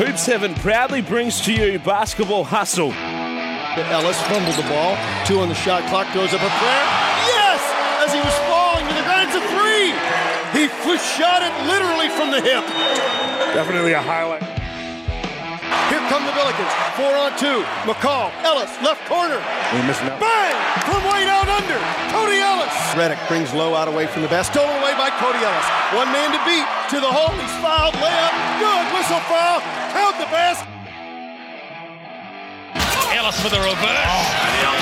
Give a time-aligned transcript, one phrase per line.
[0.00, 2.90] Hoop 7 proudly brings to you Basketball Hustle.
[2.90, 4.96] Ellis fumbled the ball.
[5.26, 6.08] Two on the shot clock.
[6.14, 6.86] Goes up a prayer.
[7.28, 7.60] Yes!
[8.00, 9.92] As he was falling to the ground, it's a three.
[10.56, 10.72] He
[11.20, 12.64] shot it literally from the hip.
[13.52, 14.59] Definitely a highlight.
[16.10, 16.74] Here come the Billikens.
[16.98, 17.62] Four on two.
[17.86, 18.34] McCall.
[18.42, 19.38] Ellis, left corner.
[19.70, 20.18] We're missing out.
[20.18, 20.58] Bang!
[20.82, 21.78] From way down under.
[22.10, 22.74] Cody Ellis.
[22.98, 24.50] Reddick brings low out away from the best.
[24.50, 25.68] Stolen away by Cody Ellis.
[25.94, 26.66] One man to beat.
[26.90, 27.30] To the hole.
[27.38, 27.94] He's fouled.
[28.02, 28.34] Layup.
[28.58, 28.84] Good.
[28.90, 29.62] Whistle foul.
[29.94, 30.66] Count the best.
[33.14, 34.26] Ellis for the reverse.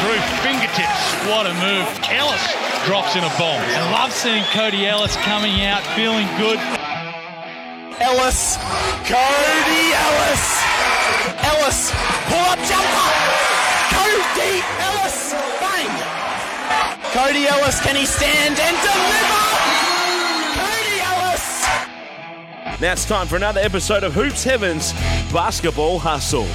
[0.00, 1.12] Through fingertips.
[1.28, 1.84] What a move.
[2.08, 2.40] Ellis
[2.88, 3.60] drops in a bomb.
[3.60, 6.56] I love seeing Cody Ellis coming out feeling good.
[8.00, 8.56] Ellis.
[9.04, 10.67] Cody Ellis.
[11.48, 11.90] Ellis.
[12.28, 13.08] Pull up jumper.
[13.96, 15.32] Cody Ellis.
[15.60, 15.92] Bang.
[17.12, 19.44] Cody Ellis, can he stand and deliver?
[20.60, 22.80] Cody Ellis.
[22.80, 24.92] Now it's time for another episode of Hoop Seven's
[25.32, 26.46] Basketball Hustle.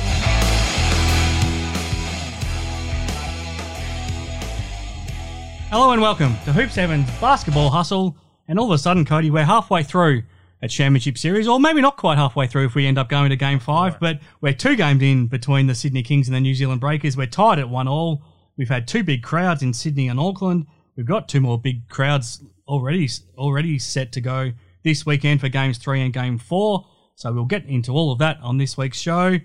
[5.71, 8.15] Hello and welcome to Hoop Seven's Basketball Hustle.
[8.47, 10.21] And all of a sudden, Cody, we're halfway through
[10.63, 13.35] a championship series, or maybe not quite halfway through if we end up going to
[13.35, 16.79] game five, but we're two games in between the Sydney Kings and the New Zealand
[16.79, 17.17] Breakers.
[17.17, 18.23] We're tied at one all.
[18.57, 20.67] We've had two big crowds in Sydney and Auckland.
[20.95, 24.53] We've got two more big crowds already already set to go
[24.85, 26.85] this weekend for games three and game four.
[27.15, 29.39] So we'll get into all of that on this week's show.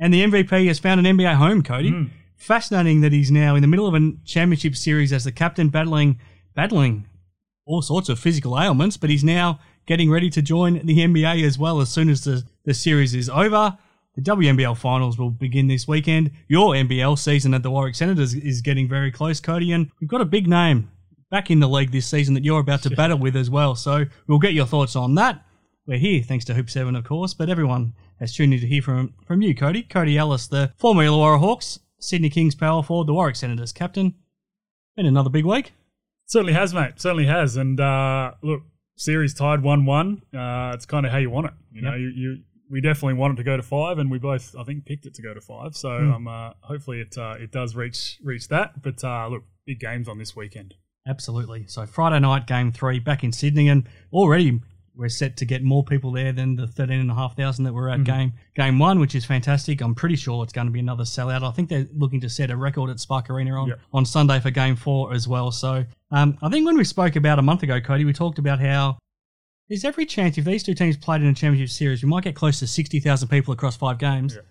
[0.00, 1.90] And the MVP has found an NBA home, Cody.
[1.90, 2.04] Hmm.
[2.36, 6.18] Fascinating that he's now in the middle of a championship series as the captain, battling
[6.54, 7.06] battling
[7.66, 11.58] all sorts of physical ailments, but he's now getting ready to join the NBA as
[11.58, 13.76] well as soon as the, the series is over.
[14.16, 16.30] The WNBL finals will begin this weekend.
[16.46, 20.20] Your NBL season at the Warwick Senators is getting very close, Cody, and we've got
[20.20, 20.90] a big name
[21.30, 23.74] back in the league this season that you're about to battle with as well.
[23.74, 25.44] So we'll get your thoughts on that.
[25.86, 28.80] We're here thanks to Hoop 7, of course, but everyone has tuned in to hear
[28.80, 29.82] from, from you, Cody.
[29.82, 34.14] Cody Ellis, the former Illawarra Hawks, Sydney Kings power forward, the Warwick Senators captain.
[34.96, 35.72] Been another big week.
[36.26, 37.00] Certainly has, mate.
[37.00, 37.56] Certainly has.
[37.56, 38.62] And uh, look,
[38.96, 40.22] series tied one-one.
[40.34, 41.52] Uh, it's kind of how you want it.
[41.72, 42.38] You know, you, you
[42.70, 45.14] we definitely want it to go to five, and we both, I think, picked it
[45.14, 45.76] to go to five.
[45.76, 48.82] So um, uh, hopefully it uh, it does reach reach that.
[48.82, 50.74] But uh, look, big games on this weekend.
[51.06, 51.66] Absolutely.
[51.66, 54.60] So Friday night, game three, back in Sydney, and already
[54.96, 57.72] we're set to get more people there than the thirteen and a half thousand that
[57.72, 59.80] were at game game one, which is fantastic.
[59.80, 61.42] I'm pretty sure it's going to be another sellout.
[61.42, 63.80] I think they're looking to set a record at Spark Arena on, Yep.
[63.92, 65.50] on Sunday for game four as well.
[65.50, 68.60] So um, I think when we spoke about a month ago, Cody, we talked about
[68.60, 68.98] how
[69.68, 72.36] there's every chance if these two teams played in a championship series, we might get
[72.36, 74.34] close to sixty thousand people across five games.
[74.36, 74.42] Yeah.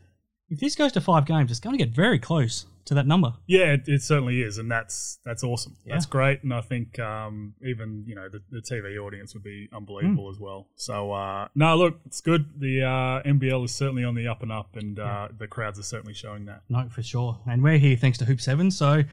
[0.53, 3.34] If this goes to five games, it's going to get very close to that number.
[3.47, 5.78] Yeah, it, it certainly is, and that's that's awesome.
[5.84, 5.96] Yeah.
[5.96, 9.68] That's great, and I think um, even you know the, the TV audience would be
[9.74, 10.68] unbelievable as well.
[10.75, 12.46] So uh, no, look, it's good.
[12.59, 15.84] The uh, NBL is certainly on the up and up, and uh, the crowds are
[15.84, 16.62] certainly showing that.
[16.69, 17.40] No, for sure.
[17.47, 18.69] And we're here thanks to Hoop Seven.
[18.69, 19.03] So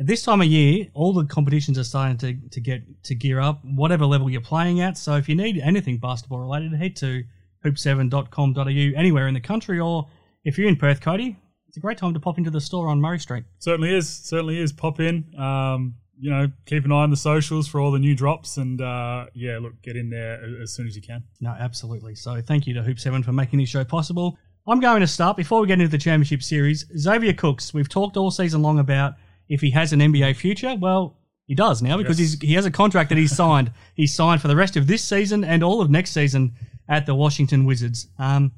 [0.00, 3.38] at this time of year, all the competitions are starting to, to get to gear
[3.38, 4.98] up, whatever level you're playing at.
[4.98, 7.22] So if you need anything basketball related, head to
[7.64, 10.08] hoop7.com.au anywhere in the country, or
[10.44, 11.36] if you're in Perth, Cody,
[11.68, 13.44] it's a great time to pop into the store on Murray Street.
[13.58, 14.08] Certainly is.
[14.08, 14.72] Certainly is.
[14.72, 15.24] Pop in.
[15.38, 18.80] Um, you know, keep an eye on the socials for all the new drops, and
[18.80, 21.22] uh, yeah, look, get in there as soon as you can.
[21.40, 22.14] No, absolutely.
[22.16, 24.36] So thank you to Hoop Seven for making this show possible.
[24.66, 26.84] I'm going to start before we get into the championship series.
[26.98, 29.14] Xavier Cooks, we've talked all season long about
[29.48, 30.74] if he has an NBA future.
[30.78, 31.16] Well,
[31.46, 32.32] he does now because Yes.
[32.32, 33.72] he's, he has a contract that he's signed.
[33.94, 36.52] he's signed for the rest of this season and all of next season
[36.88, 38.08] at the Washington Wizards.
[38.18, 38.52] Um,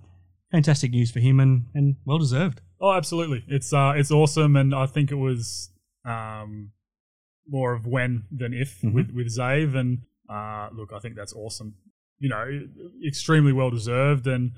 [0.50, 2.60] fantastic news for him and, and well deserved.
[2.80, 3.44] Oh, absolutely.
[3.48, 5.70] It's uh, it's awesome, and I think it was
[6.04, 6.72] um,
[7.48, 9.76] more of when than if with with Zave.
[9.76, 11.74] And uh, look, I think that's awesome.
[12.18, 12.68] You know,
[13.06, 14.52] extremely well deserved, and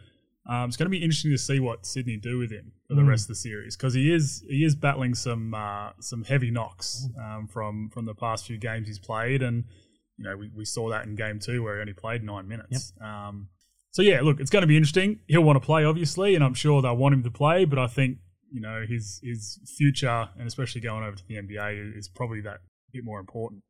[0.48, 3.04] um, it's going to be interesting to see what Sydney do with him for the
[3.04, 7.08] rest of the series because he is he is battling some uh, some heavy knocks
[7.18, 9.64] um, from from the past few games he's played, and
[10.16, 12.92] you know we, we saw that in game two where he only played nine minutes.
[13.00, 13.48] Um,
[13.92, 15.20] so yeah, look, it's going to be interesting.
[15.28, 17.64] He'll want to play, obviously, and I'm sure they'll want him to play.
[17.64, 18.18] But I think
[18.50, 22.58] you know his his future, and especially going over to the NBA, is probably that
[22.92, 23.62] bit more important.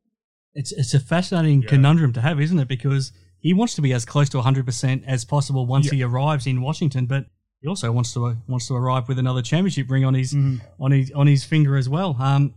[0.54, 1.68] It's it's a fascinating Yeah.
[1.68, 2.68] conundrum to have, isn't it?
[2.68, 5.92] Because he wants to be as close to 100% as possible once Yeah.
[5.94, 7.26] he arrives in Washington, but
[7.60, 10.82] he also wants to wants to arrive with another championship ring on his Mm-hmm.
[10.82, 12.16] on his on his finger as well.
[12.20, 12.54] Um,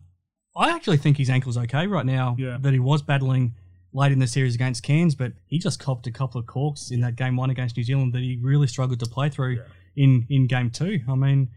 [0.58, 2.36] I actually think his ankle's okay right now.
[2.40, 2.58] Yeah.
[2.60, 3.54] That he was battling
[3.96, 7.00] late in the series against Cairns, but he just copped a couple of corks in
[7.02, 9.64] that game one against New Zealand that he really struggled to play through
[9.96, 11.00] in in game two.
[11.10, 11.50] I mean.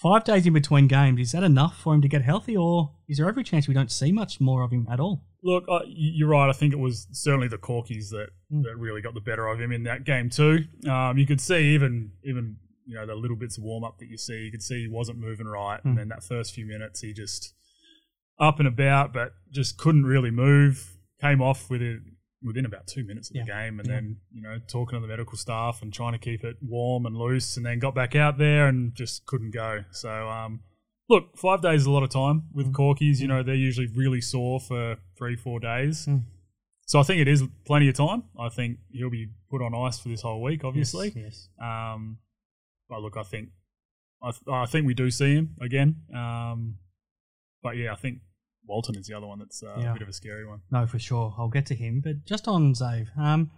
[0.00, 3.18] Five days in between games, is that enough for him to get healthy, or is
[3.18, 5.26] there every chance we don't see much more of him at all?
[5.42, 6.48] Look, uh, you're right.
[6.48, 8.28] I think it was certainly the Corkies that,
[8.62, 10.64] that really got the better of him in that game too.
[10.88, 12.56] Um, you could see even even
[12.86, 14.38] you know the little bits of warm up that you see.
[14.38, 17.52] You could see he wasn't moving right, and then that first few minutes he just
[18.38, 20.96] up and about, but just couldn't really move.
[21.20, 22.00] Came off with it
[22.42, 23.44] within about two minutes of the Yeah.
[23.66, 23.94] game, and Yeah.
[23.96, 27.16] then you know talking to the medical staff and trying to keep it warm and
[27.16, 29.84] loose, and then got back out there and just couldn't go.
[29.90, 30.60] So um,
[31.08, 32.72] look, five days is a lot of time with Mm.
[32.72, 33.20] corkies.
[33.20, 36.06] You know they're usually really sore for three four days.
[36.06, 36.24] Mm.
[36.86, 38.24] So I think it is plenty of time.
[38.38, 41.12] I think he'll be put on ice for this whole week, obviously.
[41.14, 41.48] Yes.
[41.62, 42.18] Um,
[42.88, 43.50] but look, I think
[44.22, 46.02] I, th- I think we do see him again.
[46.14, 46.78] Um,
[47.62, 48.20] but yeah, I think
[48.66, 49.90] Walton is the other one that's uh, Yeah.
[49.90, 50.60] a bit of a scary one.
[50.70, 51.34] No, for sure.
[51.38, 52.00] I'll get to him.
[52.02, 53.50] But just on Zave, um,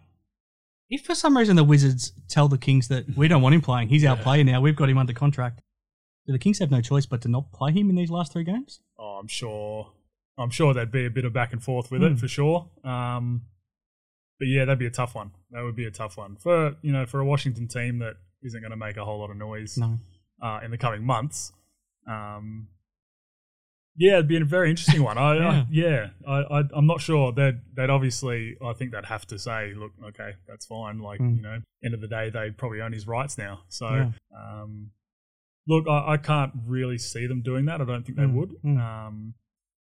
[0.89, 3.89] if for some reason the Wizards tell the Kings that we don't want him playing,
[3.89, 5.61] he's our player now, we've got him under contract,
[6.27, 8.45] do the Kings have no choice but to not play him in these last three
[8.45, 8.81] games?
[8.99, 9.93] Oh, I'm sure.
[10.39, 12.13] I'm sure there'd be a bit of back and forth with Mm.
[12.13, 12.71] it for sure.
[12.85, 13.43] Um,
[14.39, 15.33] but yeah, that'd be a tough one.
[15.51, 18.61] That would be a tough one for you know for a Washington team that isn't
[18.61, 19.99] going to make a whole lot of noise No.
[20.41, 21.53] uh, in the coming months.
[22.09, 22.69] Um,
[23.97, 25.19] yeah, it'd be a very interesting one.
[25.19, 27.33] I, I, yeah, I, I, I'm not sure.
[27.33, 30.99] They'd, they'd obviously, I think they'd have to say, look, okay, that's fine.
[31.00, 31.37] Like, Mm.
[31.37, 33.61] you know, end of the day, they probably own his rights now.
[33.69, 34.11] So, Yeah.
[34.37, 34.91] um,
[35.67, 37.81] look, I, I can't really see them doing that.
[37.81, 38.50] I don't think they Mm, would.
[38.65, 38.79] mm.
[38.81, 39.35] Um,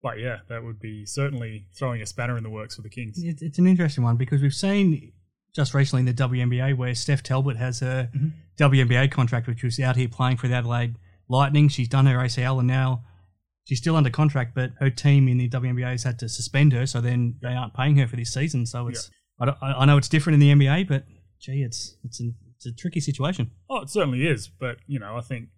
[0.01, 3.21] but yeah, that would be certainly throwing a spanner in the works for the Kings.
[3.21, 5.11] It's, it's an interesting one because we've seen
[5.53, 8.27] just recently in the WNBA where Steph Talbot has her Mm-hmm.
[8.57, 10.95] WNBA contract, which was out here playing for the Adelaide
[11.29, 11.69] Lightning.
[11.69, 13.03] She's done her ACL and now
[13.65, 16.85] she's still under contract, but her team in the WNBA has had to suspend her,
[16.85, 18.65] so then they aren't paying her for this season.
[18.65, 19.09] So it's
[19.39, 21.05] I, don't, I I know it's different in the NBA, but
[21.39, 23.51] gee, it's it's an, it's a tricky situation.
[23.69, 24.47] Oh, it certainly is.
[24.49, 25.49] But you know, I think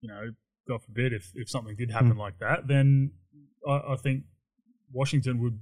[0.00, 0.30] you know,
[0.68, 2.18] God forbid, if if something did happen Mm.
[2.18, 3.12] like that, then
[3.68, 4.24] I, I think
[4.92, 5.58] Washington would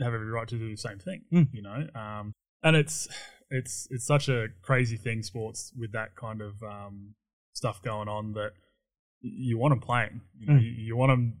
[0.00, 1.22] have every right to do the same thing.
[1.32, 1.48] Mm.
[1.52, 2.32] You know, um,
[2.62, 3.08] and it's
[3.50, 7.14] it's it's such a crazy thing, sports with that kind of um,
[7.52, 8.52] stuff going on that
[9.22, 10.20] you want them playing.
[10.38, 10.62] You know, Mm.
[10.62, 11.34] you, you want them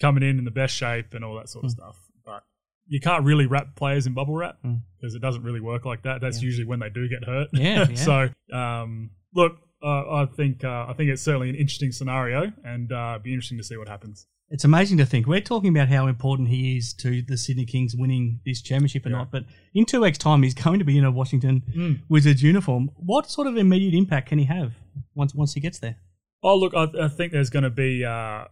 [0.00, 1.74] coming in in the best shape and all that sort of Mm.
[1.74, 2.42] stuff, but.
[2.88, 4.80] You can't really wrap players in bubble wrap Mm.
[4.96, 6.20] because it doesn't really work like that.
[6.20, 6.46] That's Yeah.
[6.46, 7.48] usually when they do get hurt.
[7.52, 7.94] Yeah, yeah.
[7.96, 12.92] so um, look, uh, I think uh, I think it's certainly an interesting scenario, and
[12.92, 14.26] uh, be interesting to see what happens.
[14.50, 17.96] It's amazing to think we're talking about how important he is to the Sydney Kings
[17.96, 19.16] winning this championship or Yeah.
[19.16, 19.44] not, but
[19.74, 22.02] in two weeks' time he's going to be in a Washington Mm.
[22.08, 22.90] Wizards uniform.
[22.94, 24.74] What sort of immediate impact can he have
[25.16, 25.96] once once he gets there?
[26.42, 28.44] Oh, look, I, I think there's going to be uh,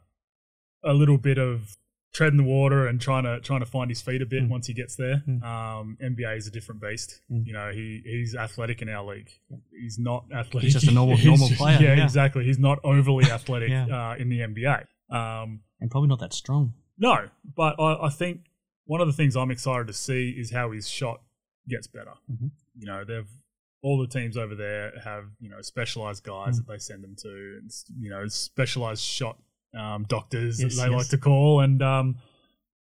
[0.85, 1.77] a little bit of
[2.13, 4.49] treading the water and trying to trying to find his feet a bit Mm.
[4.49, 5.23] once he gets there.
[5.29, 5.43] Mm.
[5.43, 7.21] Um, NBA is a different beast.
[7.31, 7.47] Mm.
[7.47, 9.31] You know, he he's athletic in our league.
[9.73, 10.63] He's not athletic.
[10.63, 12.05] He's just a normal- normal player, Yeah, yeah.
[12.05, 12.45] exactly.
[12.45, 13.87] He's not overly athletic Yeah.
[13.87, 14.87] uh, in the NBA.
[15.11, 16.75] Um, And probably not that strong.
[16.99, 18.43] No, but I, I think
[18.87, 21.21] one of the things I'm excited to see is how his shot
[21.69, 22.13] gets better.
[22.31, 22.51] Mhm.
[22.77, 23.29] You know, they've
[23.85, 26.67] all the teams over there have you know specialized guys Mm.
[26.67, 27.29] that they send them to,
[27.61, 27.71] and
[28.01, 29.37] you know specialized shot
[29.79, 30.99] um, doctors Yes, that they yes.
[30.99, 31.61] like to call.
[31.61, 32.17] And um,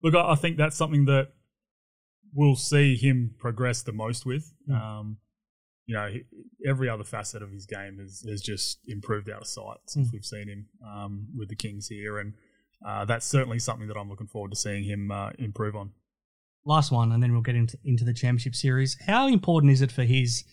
[0.03, 1.29] look, I, I think that's something that
[2.35, 4.53] we'll see him progress the most with.
[4.69, 4.81] Mm.
[4.81, 5.17] Um,
[5.87, 6.23] you know, he,
[6.67, 10.13] every other facet of his game has, has just improved out of sight since Mm.
[10.13, 12.35] we've seen him um, with the Kings here, and
[12.87, 15.91] uh, that's certainly something that I'm looking forward to seeing him uh, improve on.
[16.65, 18.97] Last one, and then we'll get into, into the championship series.
[19.07, 20.45] How important is it for his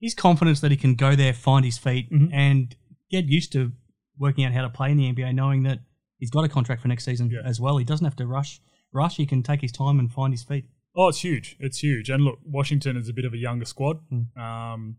[0.00, 2.32] his confidence that he can go there, find his feet, Mhm.
[2.32, 2.76] and
[3.10, 3.72] get used to
[4.18, 5.80] working out how to play in the NBA, knowing that
[6.18, 7.40] he's got a contract for next season Yeah.
[7.44, 7.76] as well.
[7.78, 8.60] He doesn't have to rush.
[8.92, 9.16] Rush.
[9.16, 10.66] He can take his time and find his feet.
[10.96, 11.56] Oh, it's huge.
[11.60, 12.10] It's huge.
[12.10, 14.00] And look, Washington is a bit of a younger squad.
[14.10, 14.36] Mm.
[14.36, 14.96] Um,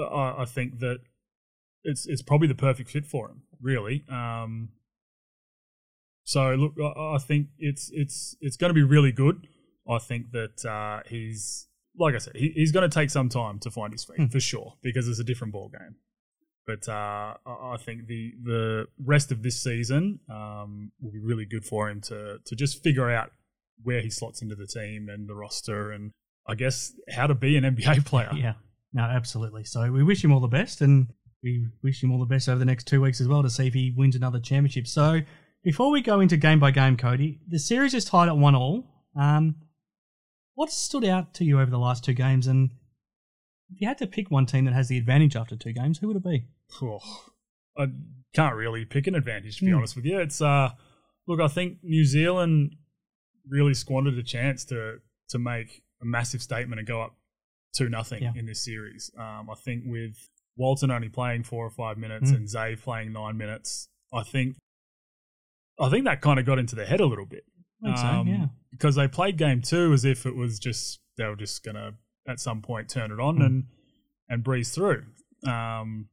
[0.00, 1.00] I, I think that
[1.84, 4.04] it's it's probably the perfect fit for him, really.
[4.08, 4.70] Um,
[6.24, 9.46] so look, I, I think it's it's it's going to be really good.
[9.88, 11.66] I think that uh, he's
[11.98, 14.32] like I said, he, he's going to take some time to find his feet Mm.
[14.32, 15.96] for sure because it's a different ball game.
[16.66, 21.64] But uh, I think the the rest of this season um, will be really good
[21.64, 23.30] for him to to just figure out
[23.82, 26.12] where he slots into the team and the roster, and
[26.46, 28.30] I guess how to be an NBA player.
[28.34, 28.54] Yeah.
[28.92, 29.64] No, absolutely.
[29.64, 31.08] So we wish him all the best, and
[31.42, 33.66] we wish him all the best over the next two weeks as well to see
[33.66, 34.86] if he wins another championship.
[34.86, 35.20] So
[35.64, 38.84] before we go into game by game, Cody, the series is tied at one all.
[39.16, 39.56] Um,
[40.54, 42.70] what stood out to you over the last two games, and
[43.70, 46.08] if you had to pick one team that has the advantage after two games, who
[46.08, 46.44] would it be?
[46.78, 46.98] Phew.
[47.78, 47.86] I
[48.34, 49.78] can't really pick an advantage to be Hmm.
[49.78, 50.18] honest with you.
[50.20, 50.70] It's uh,
[51.26, 52.76] look, I think New Zealand
[53.48, 54.98] really squandered a chance to
[55.30, 57.16] to make a massive statement and go up
[57.74, 58.32] two nothing Yeah.
[58.36, 59.10] in this series.
[59.16, 62.36] Um, I think with Walton only playing four or five minutes Hmm.
[62.36, 64.56] and Zay playing nine minutes, I think
[65.80, 67.44] I think that kind of got into their head a little bit.
[67.84, 68.46] So, Um, yeah.
[68.70, 71.94] because they played game two as if it was just they were just gonna
[72.26, 73.42] at some point turn it on Hmm.
[73.42, 73.64] and
[74.28, 75.04] and breeze through.
[75.46, 76.08] Um,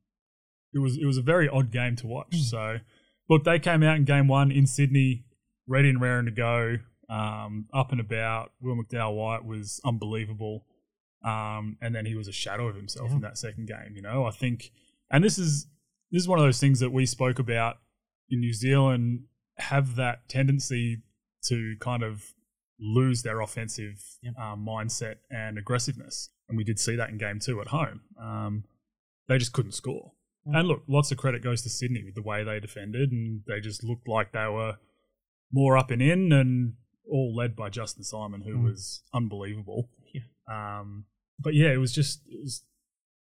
[0.74, 2.36] it was it was a very odd game to watch.
[2.42, 2.80] So,
[3.30, 5.26] look, they came out in game one in Sydney,
[5.68, 6.78] ready and raring to go,
[7.10, 8.52] um, up and about.
[8.60, 10.66] Will McDowell White was unbelievable,
[11.24, 13.96] um, and then he was a shadow of himself in that second game.
[13.96, 14.72] You know, I think,
[15.12, 15.68] and this is
[16.12, 17.78] this is one of those things that we spoke about
[18.30, 19.26] in New Zealand
[19.58, 21.04] have that tendency
[21.48, 22.34] to kind of
[22.80, 24.02] lose their offensive
[24.42, 26.30] um, mindset and aggressiveness.
[26.48, 28.02] And we did see that in game two at home.
[28.20, 28.64] Um,
[29.28, 30.14] they just couldn't score.
[30.46, 33.60] And look, lots of credit goes to Sydney with the way they defended, and they
[33.60, 34.78] just looked like they were
[35.52, 36.74] more up and in, and
[37.08, 39.90] all led by Justin Simon, who was unbelievable.
[40.50, 41.06] Um,
[41.38, 42.64] but yeah, it was just it was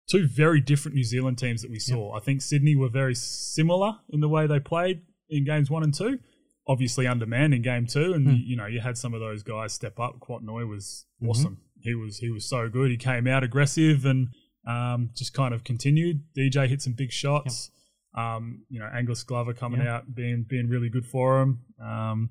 [0.08, 2.14] two very different New Zealand teams that we saw.
[2.14, 5.92] I think Sydney were very similar in the way they played in games one and
[5.92, 6.20] two.
[6.68, 9.72] Obviously undermanned in game two, and you, you know you had some of those guys
[9.72, 10.18] step up.
[10.20, 11.58] Kouat Noi was awesome.
[11.80, 12.90] He was he was so good.
[12.90, 14.28] He came out aggressive and
[14.66, 16.22] um, just kind of continued.
[16.36, 17.70] DJ hit some big shots.
[18.14, 21.60] Um, you know Angus Glover coming out being being really good for him.
[21.80, 22.30] Um,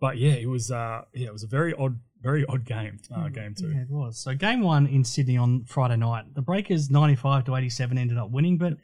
[0.00, 3.28] but yeah, it was uh, yeah it was a very odd very odd game uh,
[3.28, 3.70] game two.
[3.70, 4.18] Yeah, it was.
[4.18, 6.34] So game one in Sydney on Friday night.
[6.34, 8.74] The Breakers 95 to 87 ended up winning, but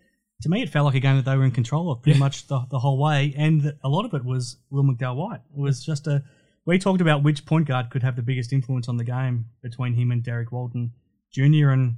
[0.42, 2.46] to me it felt like a game that they were in control of pretty much
[2.46, 3.34] the, the whole way.
[3.36, 5.40] And a lot of it was Will McDowell White.
[5.56, 6.22] It was just a.
[6.64, 9.94] We talked about which point guard could have the biggest influence on the game between
[9.94, 10.92] him and Derrick Walton
[11.32, 11.70] Jr.
[11.70, 11.96] And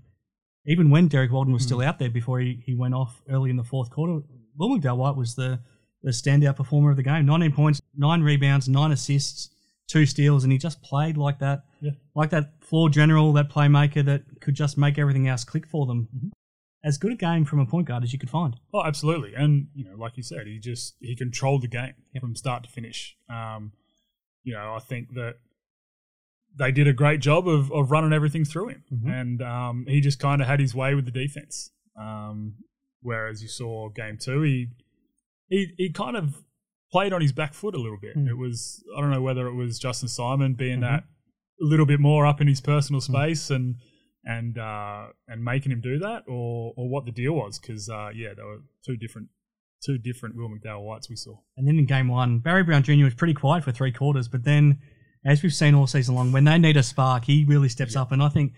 [0.66, 1.66] even when Derrick Walton was hmm.
[1.66, 4.20] still out there before he, he went off early in the fourth quarter,
[4.56, 5.60] Will McDowell White was the,
[6.02, 7.26] the standout performer of the game.
[7.26, 9.50] 19 points, nine rebounds, nine assists,
[9.86, 11.92] two steals, and he just played like that, Yeah.
[12.14, 16.08] like that floor general, that playmaker that could just make everything else click for them.
[16.16, 16.28] Mm-hmm.
[16.84, 18.56] As good a game from a point guard as you could find.
[18.72, 19.34] Oh, absolutely.
[19.34, 22.70] And you know, like you said, he just he controlled the game from start to
[22.70, 23.16] finish.
[23.30, 23.72] Um,
[24.42, 25.36] you know, I think that
[26.56, 30.18] they did a great job of, of running everything through him, and um, he just
[30.18, 31.70] kind of had his way with the defense.
[31.98, 32.56] Um,
[33.00, 34.68] whereas you saw game two, he
[35.48, 36.44] he he kind of
[36.92, 38.16] played on his back foot a little bit.
[38.16, 41.04] It was I don't know whether it was Justin Simon being that
[41.60, 43.76] a little bit more up in his personal space and
[44.24, 48.08] and uh, and making him do that, or or what the deal was, because uh,
[48.14, 49.28] yeah, there were two different
[49.84, 51.36] two different Will McDowell Whites we saw.
[51.56, 53.04] And then in game one, Barry Brown Jr.
[53.04, 54.78] was pretty quiet for three quarters, but then,
[55.24, 58.10] as we've seen all season long, when they need a spark, he really steps up.
[58.10, 58.54] And I think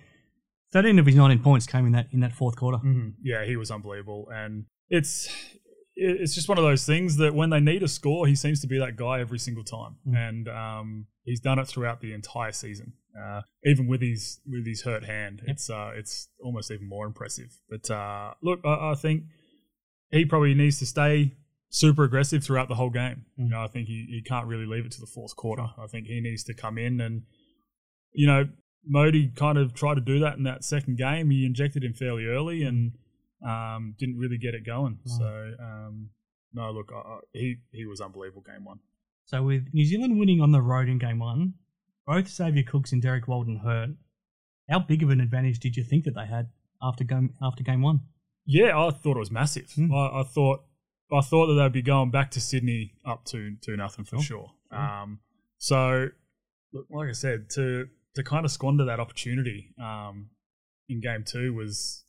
[0.73, 2.79] 13 of his 19 points came in that in that fourth quarter.
[3.23, 5.61] Yeah, he was unbelievable, and it's it-
[5.97, 8.67] it's just one of those things that when they need a score, he seems to
[8.67, 12.93] be that guy every single time, and um, he's done it throughout the entire season.
[13.19, 17.59] Uh, even with his with his hurt hand, it's uh, it's almost even more impressive.
[17.69, 19.25] But uh, look, I, I think
[20.11, 21.33] he probably needs to stay
[21.71, 23.25] super aggressive throughout the whole game.
[23.37, 25.67] You know, I think he, he can't really leave it to the fourth quarter.
[25.79, 27.23] I think he needs to come in and
[28.17, 28.49] you know,
[28.91, 31.31] Mody kind of tried to do that in that second game.
[31.31, 32.93] He injected him fairly early and
[33.45, 34.99] um, didn't really get it going.
[35.05, 36.11] So um,
[36.53, 38.79] no, look, I, I- he he was unbelievable game one.
[39.25, 41.55] So with New Zealand winning on the road in game one,
[42.07, 43.91] both Xavier Cooks and Derrick Walton hurt.
[44.71, 46.49] How big of an advantage did you think that they had
[46.83, 48.01] after game after game one?
[48.47, 49.73] Yeah, I thought it was massive.
[49.79, 50.65] I, I thought
[51.13, 54.53] I thought that they'd be going back to Sydney up to two nothing for sure.
[54.73, 55.21] Um,
[55.59, 56.09] so,
[56.73, 60.31] look, like I said, to to kind of squander that opportunity um,
[60.89, 62.05] in game two was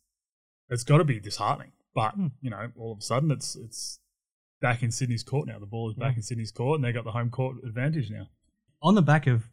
[0.70, 1.72] it's got to be disheartening.
[1.94, 2.28] But hmm.
[2.40, 4.00] you know, all of a sudden, it's it's
[4.60, 5.58] back in Sydney's court now.
[5.58, 6.18] The ball is back hmm.
[6.18, 8.28] in Sydney's court, and they got the home court advantage now.
[8.82, 9.48] On the back of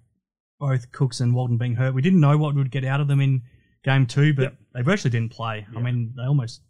[0.60, 3.20] both Cooks and Walton being hurt, we didn't know what would get out of them
[3.20, 3.42] in
[3.84, 4.58] game two, but Yep.
[4.74, 5.66] they virtually didn't play.
[5.76, 6.62] I mean, they almost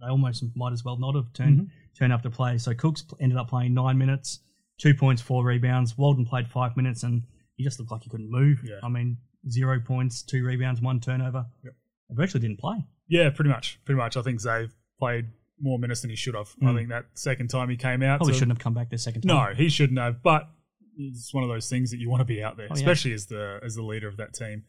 [0.00, 1.72] they almost might as well not have turned mm-hmm.
[1.98, 2.58] turned up to play.
[2.58, 4.40] So Cooks ended up playing nine minutes,
[4.78, 5.98] two points, four rebounds.
[5.98, 7.22] Walden played five minutes, and
[7.56, 8.60] he just looked like he couldn't move.
[8.64, 8.78] Yeah.
[8.82, 9.18] I mean,
[9.48, 11.46] zero points, two rebounds, one turnover.
[11.64, 11.74] Yep.
[12.10, 12.84] They virtually didn't play.
[13.08, 14.16] Yeah, pretty much, pretty much.
[14.16, 15.26] I think Zave played
[15.60, 16.54] more minutes than he should have.
[16.62, 18.98] I think that second time he came out, Probably to- shouldn't have come back the
[18.98, 19.36] second time.
[19.36, 20.22] No, he shouldn't have.
[20.22, 20.48] But
[20.96, 22.80] it's one of those things that you want to be out there, Oh, yeah.
[22.80, 24.64] especially as the as the leader of that team.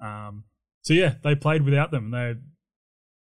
[0.00, 0.44] Um,
[0.82, 2.10] so yeah, they played without them.
[2.10, 2.34] They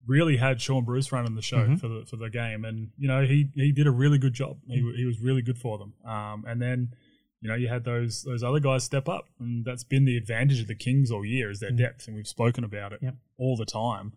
[0.06, 1.76] really had Shaun Bruce running the show Mm-hmm.
[1.76, 4.58] for the for the game, and you know he he did a really good job.
[4.68, 4.96] He Mm.
[4.96, 5.94] he was really good for them.
[6.06, 6.94] Um, and then
[7.42, 10.62] you know you had those those other guys step up, and that's been the advantage
[10.62, 13.06] of the Kings all year is their depth, and we've spoken about it Mm.
[13.06, 13.16] Yep.
[13.38, 14.14] all the time.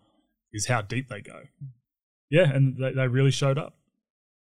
[0.53, 1.43] Is how deep they go.
[2.31, 3.77] Yeah, and they, they really showed up.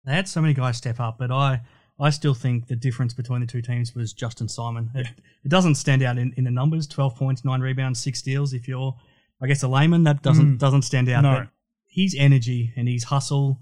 [0.05, 1.61] They had so many guys step up, but I,
[2.01, 4.91] I still think the difference between the two teams was Justin Simon.
[4.95, 5.07] It,
[5.45, 8.53] it doesn't stand out in, in the numbers: twelve points, nine rebounds, six steals.
[8.53, 8.97] If you're,
[9.41, 10.59] I guess, a layman, that doesn't mm.
[10.59, 11.23] doesn't stand out.
[11.23, 11.35] No.
[11.35, 11.49] But
[11.89, 13.61] his energy and his hustle,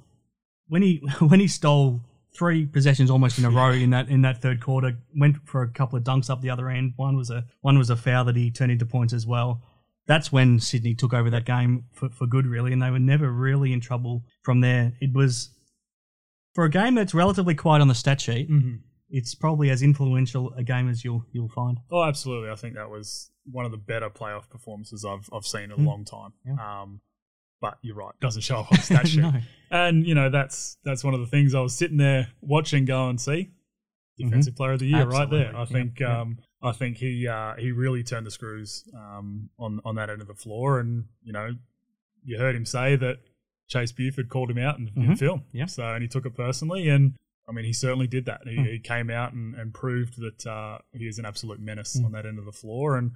[0.68, 2.00] when he when he stole
[2.32, 5.68] three possessions almost in a row in that in that third quarter, went for a
[5.68, 6.94] couple of dunks up the other end.
[6.96, 9.62] One was a one was a foul that he turned into points as well.
[10.10, 13.30] That's when Sydney took over that game for, for good, really, and they were never
[13.30, 14.92] really in trouble from there.
[15.00, 15.50] It was
[16.56, 18.50] for a game that's relatively quiet on the stat sheet.
[18.50, 18.76] Mm-hmm.
[19.08, 21.78] It's probably as influential a game as you'll you'll find.
[21.92, 22.50] Oh, absolutely.
[22.50, 25.76] I think that was one of the better playoff performances I've I've seen in a
[25.76, 25.86] Mm.
[25.86, 26.32] long time.
[26.44, 26.56] Yeah.
[26.82, 27.00] Um,
[27.60, 29.20] but you're right, doesn't show up on the stat sheet.
[29.20, 29.32] No.
[29.70, 33.08] And you know that's that's one of the things I was sitting there watching, go
[33.08, 33.50] and see
[34.18, 35.54] defensive player of the year right there.
[35.56, 35.72] I Mm-hmm.
[35.74, 36.34] Think Yeah, yeah.
[36.62, 40.28] I think he uh, he really turned the screws um, on on that end of
[40.28, 41.50] the floor, and you know
[42.22, 43.18] you heard him say that
[43.68, 45.18] Chase Buford called him out in, in Mhm.
[45.18, 45.44] film.
[45.52, 45.66] Yeah.
[45.66, 47.14] So and he took it personally, and
[47.48, 48.42] I mean he certainly did that.
[48.46, 48.64] He, Hmm.
[48.64, 52.06] he came out and, and proved that uh, he is an absolute menace Hmm.
[52.06, 53.12] on that end of the floor, and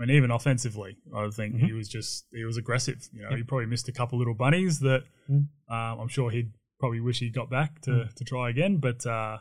[0.00, 1.66] and even offensively, I think Mhm.
[1.66, 3.08] he was just he was aggressive.
[3.12, 3.38] You know, Yep.
[3.38, 5.48] he probably missed a couple little bunnies that Mm.
[5.68, 8.14] um, I'm sure he'd probably wish he got back to Mm.
[8.14, 8.76] to try again.
[8.76, 9.38] But uh,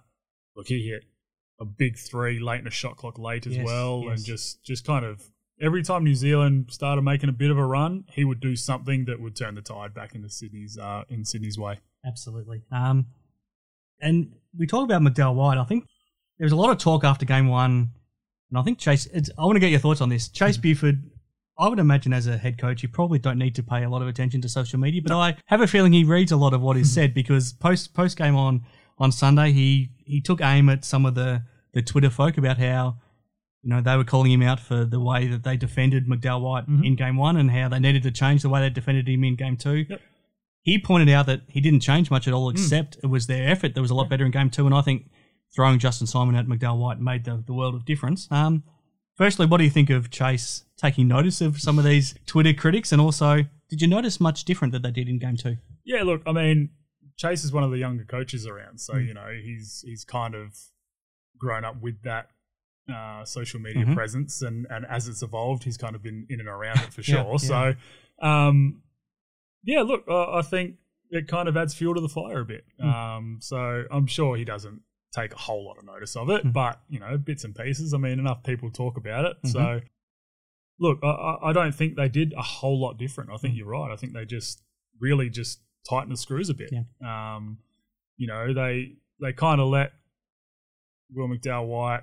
[0.55, 1.03] look, he hit
[1.59, 4.17] a big three late in the shot clock late as Yes, well, yes.
[4.17, 5.23] and just just kind of
[5.61, 9.05] every time New Zealand started making a bit of a run, he would do something
[9.05, 11.79] that would turn the tide back into Sydney's uh, in Sydney's way.
[12.05, 12.61] Absolutely.
[12.71, 13.07] Um,
[13.99, 15.57] and we talk about McDowell White.
[15.57, 15.85] I think
[16.37, 17.91] there was a lot of talk after game one,
[18.49, 19.07] and I think Chase.
[19.07, 20.29] It's, I want to get your thoughts on this.
[20.29, 21.09] Chase Buford.
[21.59, 24.03] I would imagine as a head coach, you probably don't need to pay a lot
[24.03, 26.61] of attention to social media, but I have a feeling he reads a lot of
[26.61, 28.63] what is said because post post game on
[28.97, 32.97] on Sunday, he he took aim at some of the the Twitter folk about how
[33.61, 36.67] you know they were calling him out for the way that they defended McDowell White
[36.67, 39.35] in game one and how they needed to change the way they defended him in
[39.35, 40.01] game two Yep.
[40.61, 43.73] he pointed out that he didn't change much at all, except it was their effort
[43.75, 44.65] that was a lot better in game two.
[44.65, 45.09] And I think
[45.55, 48.27] throwing Justin Simon at McDowell White made the, the world of difference.
[48.31, 48.63] Um,
[49.17, 52.91] firstly, what do you think of Chase taking notice of some of these Twitter critics?
[52.91, 55.57] And also, did you notice much different that they did in game two?
[55.85, 56.69] Yeah, look, I mean,
[57.17, 59.07] Chase is one of the younger coaches around, so Mm.
[59.07, 60.57] you know he's he's kind of
[61.37, 62.29] grown up with that
[62.89, 63.93] uh, social media Mhm.
[63.95, 67.01] presence, and and as it's evolved, he's kind of been in and around it for
[67.11, 67.39] Yeah, sure.
[67.39, 67.75] So,
[68.21, 68.81] um,
[69.63, 70.77] yeah, look, uh, I think
[71.09, 72.65] it kind of adds fuel to the fire a bit.
[72.79, 72.85] Mm.
[72.85, 74.81] Um, so I'm sure he doesn't
[75.13, 76.53] take a whole lot of notice of it, Mm.
[76.53, 77.93] but you know, bits and pieces.
[77.93, 79.51] I mean, enough people talk about it, Mhm.
[79.51, 79.81] so.
[80.79, 83.31] Look, I- I, don't think they did a whole lot different.
[83.31, 83.57] I think Mm.
[83.57, 83.91] you're right.
[83.91, 84.61] I think they just
[84.99, 86.71] really just tightened the screws a bit.
[87.05, 87.59] Um,
[88.17, 89.93] you know, they they kind of let
[91.13, 92.01] Will McDowell White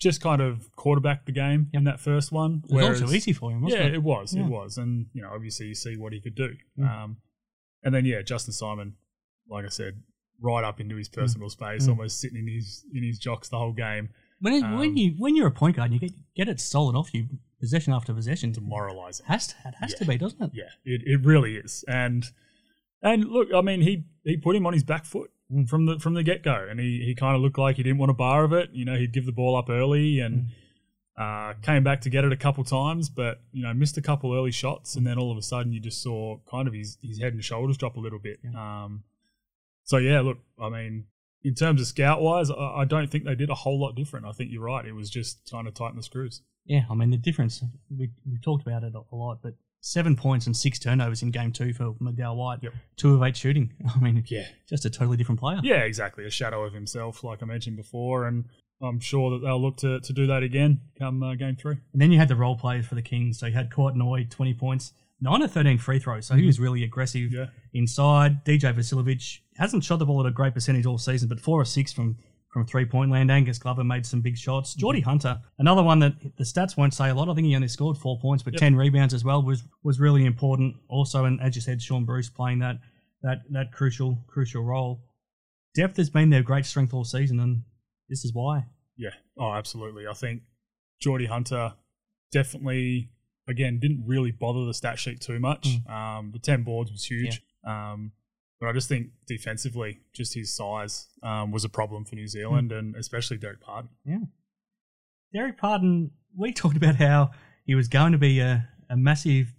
[0.00, 2.62] just kind of quarterback the game in that first one.
[2.68, 3.94] It was also easy for him, wasn't yeah, it?
[3.94, 4.34] it was.
[4.34, 4.42] Yeah.
[4.44, 6.54] It was, and you know, obviously, you see what he could do.
[6.78, 6.88] Mm.
[6.90, 7.16] Um,
[7.84, 8.94] and then yeah, Justin Simon,
[9.48, 10.02] like I said,
[10.40, 11.90] right up into his personal space, Mm.
[11.90, 14.08] almost sitting in his in his jocks the whole game,
[14.40, 16.58] When, it, when Um, you when you're a point guard, and you get get it
[16.58, 17.28] stolen off you
[17.60, 18.50] possession after possession.
[18.50, 19.26] demoralizing.
[19.26, 20.50] Has to, it has to be, doesn't it?
[20.52, 21.84] Yeah, it, it really is.
[21.86, 22.24] And
[23.02, 25.68] and look, I mean, he he put him on his back foot Mm.
[25.68, 27.98] from the from the get go, and he he kind of looked like he didn't
[27.98, 28.70] want a bar of it.
[28.72, 30.46] You know, he'd give the ball up early and.
[31.14, 34.32] Uh, came back to get it a couple times, but you know missed a couple
[34.34, 37.20] early shots, and then all of a sudden you just saw kind of his his
[37.20, 38.40] head and shoulders drop a little bit.
[38.56, 39.04] Um,
[39.84, 41.04] so yeah, look, I mean,
[41.44, 44.24] in terms of scout wise, I, I don't think they did a whole lot different.
[44.24, 46.40] I think you're right; it was just trying to tighten the screws.
[46.64, 47.62] Yeah, I mean the difference.
[47.94, 49.52] We we talked about it a lot, but
[49.84, 52.60] seven points and six turnovers in game two for McDowell White.
[52.62, 52.72] Yep.
[52.96, 53.72] Two of eight shooting.
[53.94, 55.58] I mean, Yeah, just a totally different player.
[55.62, 56.24] Yeah, exactly.
[56.24, 58.44] A shadow of himself, like I mentioned before, and
[58.80, 61.76] I'm sure that they'll look to, to do that again come uh, game three.
[61.92, 63.38] And then you had the role players for the Kings.
[63.38, 66.26] So you had Kouat Noi, 20 points, 9 of 13 free throws.
[66.26, 67.36] So he was really aggressive Mm-hmm.
[67.36, 67.46] Yeah.
[67.72, 68.44] inside.
[68.44, 71.64] DJ Vasiljevic hasn't shot the ball at a great percentage all season, but 4 or
[71.64, 72.16] 6 from,
[72.52, 73.30] from three point land.
[73.30, 74.74] Angus Glover made some big shots.
[74.74, 75.00] Geordie.
[75.00, 77.28] Hunter, another one that the stats won't say a lot.
[77.28, 78.60] I think he only scored four points, but Yep.
[78.60, 80.76] 10 rebounds as well was, was really important.
[80.88, 82.76] Also, and as you said, Sean Bruce playing that,
[83.22, 85.00] that, that crucial, crucial role.
[85.74, 87.62] Depth has been their great strength all season, and
[88.10, 88.66] this is why.
[88.98, 89.14] Yeah.
[89.38, 90.06] Oh, absolutely.
[90.06, 90.42] I think
[91.00, 91.72] Geordie Hunter
[92.32, 93.10] definitely,
[93.48, 95.78] again, didn't really bother the stat sheet too much.
[95.88, 97.40] Um, the 10 boards was huge.
[97.66, 98.12] Um,
[98.62, 102.70] but I just think defensively, just his size um, was a problem for New Zealand
[102.70, 103.90] and especially Derek Pardon.
[104.04, 104.18] Yeah.
[105.34, 107.32] Derek Pardon, we talked about how
[107.66, 109.52] he was going to be a, a massive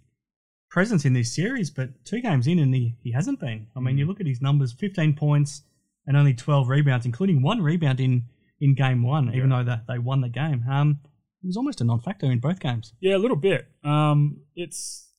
[0.70, 3.66] presence in this series, but two games in and he, he hasn't been.
[3.76, 5.64] I mean, you look at his numbers 15 points
[6.06, 8.22] and only 12 rebounds, including one rebound in,
[8.62, 10.64] in game one, even though that they won the game.
[10.66, 11.00] Um,
[11.42, 12.94] he was almost a non factor in both games.
[13.00, 13.68] Yeah, a little bit.
[13.84, 15.10] Um, it's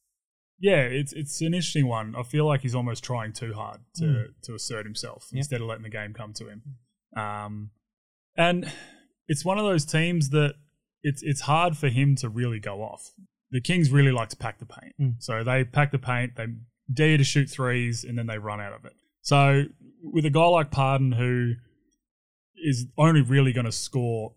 [0.60, 2.16] yeah, it's it's an interesting one.
[2.16, 4.26] I feel like he's almost trying too hard to Mm.
[4.44, 6.62] to assert himself instead of letting the game come to him.
[7.16, 7.72] Um,
[8.38, 8.72] and
[9.28, 10.56] it's one of those teams that
[11.04, 13.12] it's it's hard for him to really go off.
[13.52, 15.16] The Kings really like to pack the paint, Mm.
[15.20, 16.36] so they pack the paint.
[16.36, 16.48] They
[16.92, 18.94] dare you to shoot threes, and then they run out of it.
[19.22, 19.66] So
[20.04, 21.54] with a guy like Pardon, who
[22.64, 24.36] is only really going to score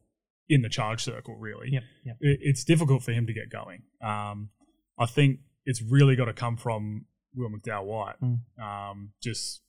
[0.48, 2.16] in the charge circle, really Yep, yep.
[2.20, 3.82] it, it's difficult for him to get going.
[4.02, 4.50] Um,
[4.98, 7.04] I think it's really got to come from
[7.36, 8.16] Will McDowell White.
[8.22, 8.38] Mm.
[8.60, 9.60] Um, just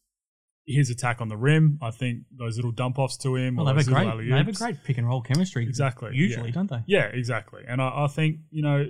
[0.66, 1.78] his attack on the rim.
[1.82, 3.56] I think those little dump offs to him.
[3.56, 5.64] Well, they have a great, they have a great pick and roll chemistry.
[5.64, 6.54] Exactly, Usually, yeah.
[6.54, 6.84] don't they?
[6.88, 7.64] Yeah, exactly.
[7.68, 8.86] And I, I think you know,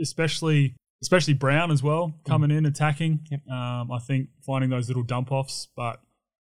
[0.00, 3.14] especially especially Brown as well coming in attacking.
[3.18, 3.30] Mm.
[3.30, 3.40] Yep.
[3.48, 6.00] Um, I think finding those little dump offs, but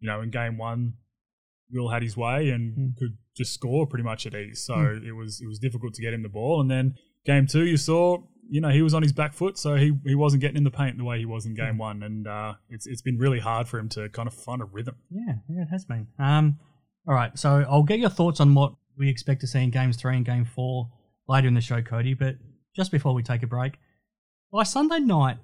[0.00, 0.94] you know, in game one,
[1.72, 2.96] Will had his way and Mm.
[2.98, 4.64] could just score pretty much at ease.
[4.64, 6.60] So it was it was difficult to get him the ball.
[6.60, 8.18] And then game two, you saw.
[8.46, 10.70] You know he was on his back foot, so he, he wasn't getting in the
[10.70, 13.66] paint the way he was in game one, and uh, it's it's been really hard
[13.66, 14.96] for him to kind of find a rhythm.
[15.10, 16.08] Yeah, yeah, it has been.
[16.18, 16.58] Um,
[17.08, 19.96] all right, so I'll get your thoughts on what we expect to see in games
[19.96, 20.90] three and game four
[21.26, 22.12] later in the show, Cody.
[22.12, 22.36] But
[22.76, 23.78] just before we take a break,
[24.52, 25.38] by Sunday night,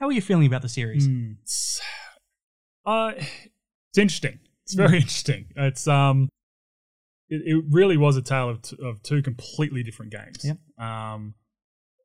[0.00, 1.06] how are you feeling about the series?
[1.06, 1.80] Mm, it's,
[2.84, 4.40] uh, it's interesting.
[4.64, 5.46] It's very interesting.
[5.56, 6.28] It's um,
[7.30, 10.44] it, it really was a tale of, t- of two completely different games.
[10.44, 10.58] Yep.
[10.86, 11.34] Um,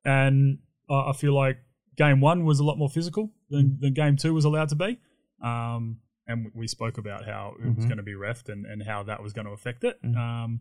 [0.04, 0.58] and
[0.88, 1.58] I I feel like
[1.96, 4.98] game one was a lot more physical than, than game two was allowed to be.
[5.42, 7.88] Um, and we spoke about how it was Mhm.
[7.88, 9.98] going to be refed and, and how that was going to affect it.
[10.04, 10.16] Mhm.
[10.16, 10.60] Um,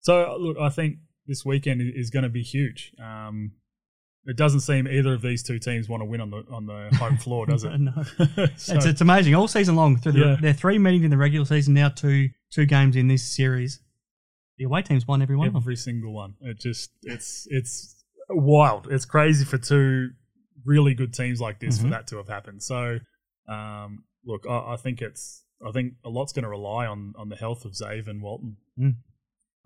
[0.00, 2.92] so look, I think this weekend is going to be huge.
[3.02, 3.52] Um,
[4.26, 6.88] it doesn't seem either of these two teams want to win on the on the
[6.96, 7.78] home floor, does it?
[7.78, 7.92] no,
[8.56, 9.34] So- it's, it's amazing.
[9.34, 10.36] All season long, through the, Yeah.
[10.40, 13.80] their three meetings in the regular season, now two two games in this series.
[14.58, 16.34] The away teams won every one of every single one.
[16.40, 18.88] It just it's it's wild.
[18.90, 20.10] It's crazy for two
[20.64, 21.82] really good teams like this Mhm.
[21.82, 22.62] for that to have happened.
[22.62, 22.98] So,
[23.48, 27.28] um, look, I, I think it's I think a lot's going to rely on on
[27.28, 28.56] the health of Zave and Walton.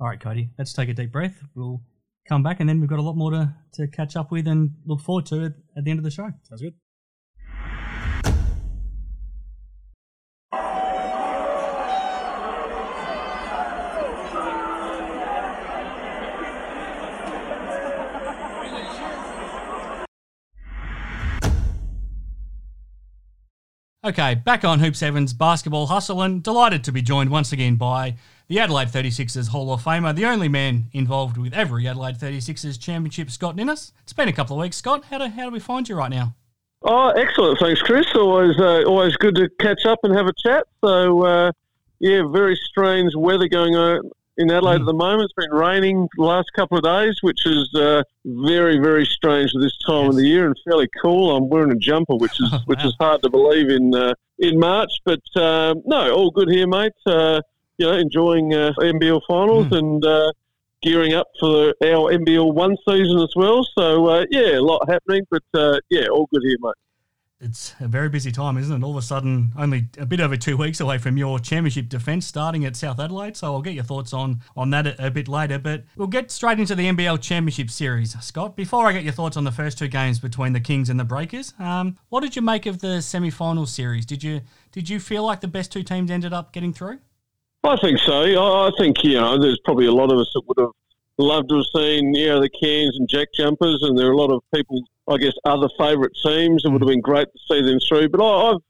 [0.01, 1.43] All right, Cody, let's take a deep breath.
[1.55, 1.83] We'll
[2.29, 4.71] come back, and then we've got a lot more to, to catch up with and
[4.87, 6.31] look forward to at, at the end of the show.
[6.45, 6.75] Sounds good.
[24.09, 28.17] Okay, back on Hoop Sevens basketball hustle, and delighted to be joined once again by
[28.47, 33.31] the Adelaide 36ers Hall of Famer, the only man involved with every Adelaide 36ers championship,
[33.31, 33.93] Scott Ninnis.
[34.05, 35.05] It's been a couple of weeks, Scott.
[35.11, 36.35] How do, how do we find you right now?
[36.81, 37.59] Oh, excellent.
[37.59, 38.07] Thanks, Chris.
[38.15, 40.65] Always, uh, always good to catch up and have a chat.
[40.83, 41.53] So, uh,
[41.99, 45.25] yeah, very strange weather going on in Adelaide at the moment.
[45.25, 49.61] It's been raining the last couple of days, which is uh, very, very strange for
[49.61, 51.37] this time of the year and fairly cool.
[51.37, 52.87] I'm wearing a jumper, which is Oh, which wow.
[52.89, 54.91] is hard to believe in uh, in March.
[55.05, 56.93] But um, no, all good here, mate.
[57.07, 57.41] Uh,
[57.77, 59.79] you know, enjoying uh, NBL finals Mm.
[59.79, 60.05] and.
[60.05, 60.33] Uh,
[60.81, 65.27] Gearing up for our NBL one season as well, so uh, yeah, a lot happening,
[65.29, 66.73] but uh, yeah, all good here, mate.
[67.41, 68.85] It's a very busy time, isn't it?
[68.85, 72.27] All of a sudden, only a bit over two weeks away from your championship defence
[72.27, 73.37] starting at South Adelaide.
[73.37, 75.57] So I'll get your thoughts on on that a, a bit later.
[75.61, 78.57] But we'll get straight into the NBL Championship Series, Scott.
[78.57, 81.05] Before I get your thoughts on the first two games between the Kings and the
[81.05, 84.05] Breakers, um, what did you make of the semi-final series?
[84.05, 84.41] Did you
[84.73, 86.99] did you feel like the best two teams ended up getting through?
[87.63, 88.23] I think so.
[88.23, 90.71] I think you know, there's probably a lot of us that would have
[91.19, 94.17] loved to have seen you know the Cairns and Jack Jumpers, and there are a
[94.17, 96.65] lot of people, I guess, other favourite teams.
[96.65, 98.09] It would have been great to see them through.
[98.09, 98.61] But I, I've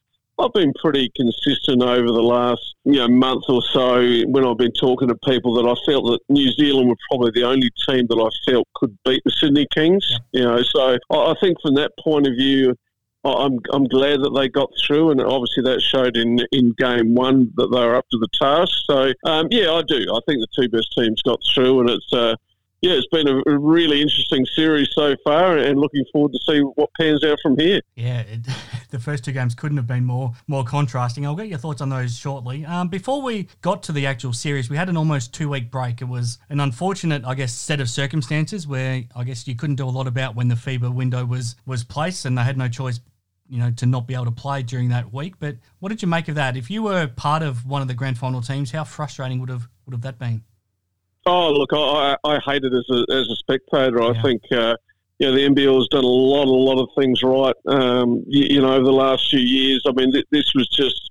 [0.41, 4.73] I've been pretty consistent over the last you know month or so when I've been
[4.73, 8.17] talking to people that I felt that New Zealand were probably the only team that
[8.17, 10.09] I felt could beat the Sydney Kings.
[10.33, 12.75] You know, so I, I think from that point of view.
[13.25, 17.53] I'm I'm glad that they got through, and obviously that showed in in game one
[17.57, 18.73] that they were up to the task.
[18.87, 20.07] So um, yeah, I do.
[20.13, 22.37] I think the two best teams got through, and it's uh,
[22.81, 26.61] yeah, it's been a, a really interesting series so far, and looking forward to see
[26.61, 27.81] what pans out from here.
[27.97, 28.47] Yeah, it,
[28.91, 31.27] the first two games couldn't have been more more contrasting.
[31.27, 32.65] I'll get your thoughts on those shortly.
[32.65, 36.01] Um, before we got to the actual series, we had an almost two week break.
[36.01, 39.85] It was an unfortunate, I guess, set of circumstances where I guess you couldn't do
[39.85, 43.01] a lot about when the FIBA window was was placed, and they had no choice.
[43.49, 45.35] You know, to not be able to play during that week.
[45.39, 46.57] But what did you make of that?
[46.57, 49.69] If you were part of one of the grand final teams, how frustrating would have
[49.87, 50.43] would have that been?
[51.27, 54.03] Oh, look, I, I hate it as a, as a spectator.
[54.03, 54.77] I think, uh,
[55.19, 58.55] you know, the NBL has done a lot, a lot of things right, um, you,
[58.55, 59.83] you know, over the last few years.
[59.87, 61.11] I mean, th- this was just,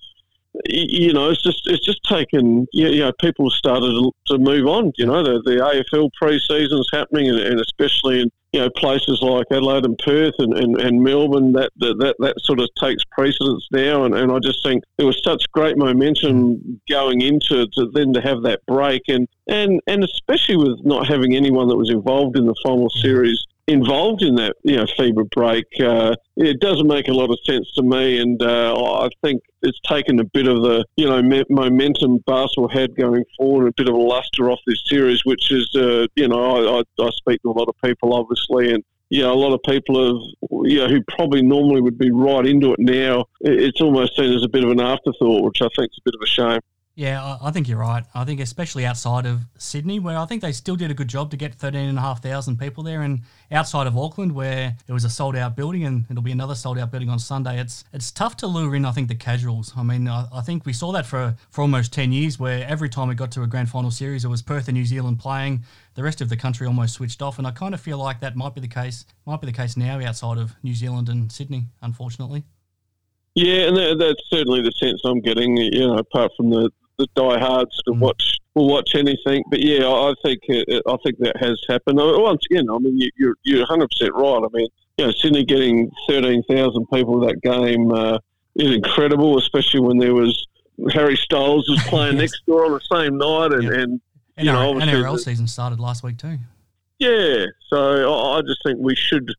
[0.65, 4.65] you know, it's just it's just taken, you you know, people started to- to move
[4.65, 4.91] on.
[4.97, 9.45] You know, the, the AFL pre-season's happening, and, and especially in, you know, places like
[9.51, 13.67] Adelaide and Perth and, and, and Melbourne, that, that, that, that sort of takes precedence
[13.71, 14.05] now.
[14.05, 18.21] And, and I just think there was such great momentum going into to then to
[18.21, 19.03] have that break.
[19.09, 23.01] And, and, and especially with not having anyone that was involved in the final mm.
[23.01, 27.37] series involved in that, you know, FIBA break, uh, it doesn't make a lot of
[27.45, 28.19] sense to me.
[28.19, 32.69] And uh, I think it's taken a bit of the, you know, me- momentum Basketball
[32.69, 36.27] had going forward, a bit of a luster off this series, which is, uh, you
[36.27, 39.35] know, I, I, I speak to a lot of people, obviously, and you know, a
[39.35, 40.21] lot of people have,
[40.69, 44.43] you know, who probably normally would be right into it now, it's almost seen as
[44.43, 46.59] a bit of an afterthought, which I think is a bit of a shame.
[46.97, 48.03] Yeah, I think you're right.
[48.15, 51.29] I think especially outside of Sydney, where I think they still did a good job
[51.29, 55.55] to get 13,500 people there, and outside of Auckland, where it was a sold out
[55.55, 57.59] building, and it'll be another sold out building on Sunday.
[57.59, 58.83] It's it's tough to lure in.
[58.83, 59.73] I think the casuals.
[59.77, 62.89] I mean, I, I think we saw that for for almost 10 years, where every
[62.89, 65.65] time we got to a grand final series, it was Perth and New Zealand playing.
[65.93, 68.35] The rest of the country almost switched off, and I kind of feel like that
[68.35, 69.05] might be the case.
[69.27, 72.43] Might be the case now outside of New Zealand and Sydney, unfortunately.
[73.35, 75.57] Yeah, and that, that's certainly the sense I'm getting.
[75.57, 77.99] You know, apart from the the diehards to mm.
[77.99, 79.43] watch will watch anything.
[79.49, 81.97] But yeah, I think it, I think that has happened.
[81.99, 84.41] Once again, I mean, you, are you're 100 percent right.
[84.43, 88.17] I mean, you know, Sydney getting 13,000 people that game uh,
[88.55, 90.47] is incredible, especially when there was
[90.91, 92.21] Harry Styles was playing yes.
[92.21, 94.01] next door on the same night, and and
[94.37, 96.37] you know, NRL season started last week too.
[96.99, 99.31] Yeah, so I just think we should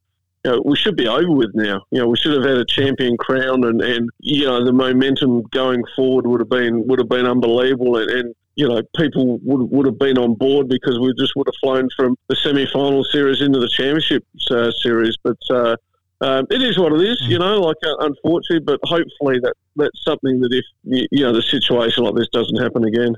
[0.45, 1.83] you know, we should be over with now.
[1.91, 5.43] You know, we should have had a champion crown, and, and you know the momentum
[5.51, 9.71] going forward would have been would have been unbelievable, and, and you know people would
[9.71, 13.05] would have been on board because we just would have flown from the semi final
[13.05, 15.17] series into the championship uh, series.
[15.23, 15.77] But uh,
[16.21, 17.61] um, it is what it is, you know.
[17.61, 20.65] Like uh, unfortunately, but hopefully that that's something that if
[21.11, 23.17] you know the situation like this doesn't happen again.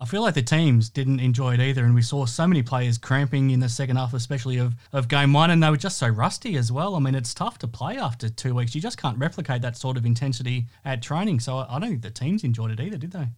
[0.00, 2.98] I feel like the teams didn't enjoy it either, and we saw so many players
[2.98, 6.08] cramping in the second half, especially of, of game one, and they were just so
[6.08, 6.96] rusty as well.
[6.96, 8.74] I mean, it's tough to play after two weeks.
[8.74, 11.40] You just can't replicate that sort of intensity at training.
[11.40, 13.28] So I don't think the teams enjoyed it either, did they?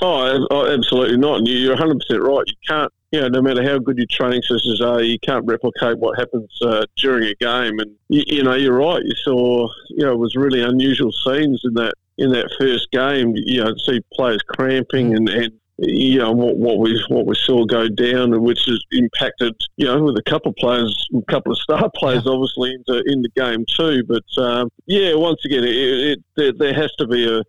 [0.00, 1.38] Oh, oh absolutely not.
[1.38, 2.44] And you're 100% right.
[2.46, 5.98] You can't, you know, no matter how good your training sessions are, you can't replicate
[5.98, 7.78] what happens uh, during a game.
[7.78, 9.02] And, you, you know, you're right.
[9.04, 13.32] You saw, you know, it was really unusual scenes in that in that first game,
[13.36, 15.52] you know, see players cramping and, and
[15.84, 20.02] you know what, what, we what we saw go down, which has impacted you know
[20.02, 22.32] with a couple of players, a couple of star players, yeah.
[22.32, 24.04] obviously into in the game too.
[24.04, 27.42] But um, yeah, once again, it, it, there, there, has to be a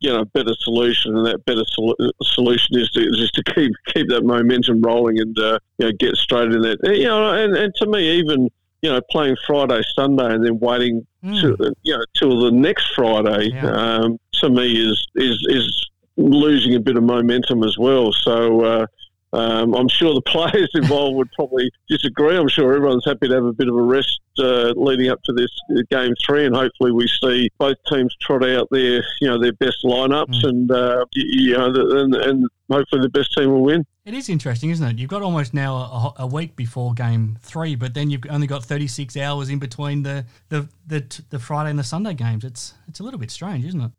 [0.00, 4.08] you know better solution, and that better sol- solution is to just to keep keep
[4.08, 6.78] that momentum rolling and uh, you know get straight in that.
[6.84, 8.48] You know, and, and to me, even
[8.82, 11.40] you know, playing Friday, Sunday, and then waiting mm.
[11.40, 13.70] to you know till the next Friday, yeah.
[13.70, 18.12] um, to me is is is losing a bit of momentum as well.
[18.12, 18.86] So uh,
[19.32, 22.36] um, I'm sure the players involved would probably disagree.
[22.36, 25.32] I'm sure everyone's happy to have a bit of a rest uh, leading up to
[25.32, 25.50] this
[25.90, 29.84] game three, and hopefully we see both teams trot out their you know their best
[29.84, 30.48] lineups, mm.
[30.48, 31.66] and uh, you know,
[32.00, 33.84] and, and hopefully the best team will win.
[34.04, 34.98] It is interesting, isn't it?
[34.98, 38.64] You've got almost now a, a, week before game three, but then you've only got
[38.64, 42.44] 36 hours in between the, the, the, the Friday and the Sunday games.
[42.44, 43.92] It's it's a little bit strange, isn't it?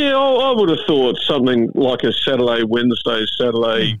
[0.00, 4.00] Yeah, I, I would have thought something like a Saturday, Wednesday, Saturday, mm.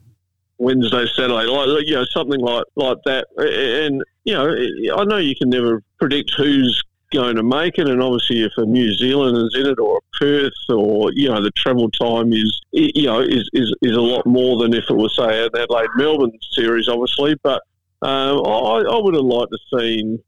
[0.56, 3.26] Wednesday, Saturday, like you know, something like like that.
[3.36, 6.82] And you know, I know you can never predict who's
[7.12, 10.16] going to make it, and obviously, if a New Zealand is in it or a
[10.18, 14.24] Perth, or you know, the travel time is you know is, is, is a lot
[14.24, 17.34] more than if it was say an Adelaide Melbourne series, obviously.
[17.42, 17.60] But
[18.00, 20.18] um, I, I would have liked to seen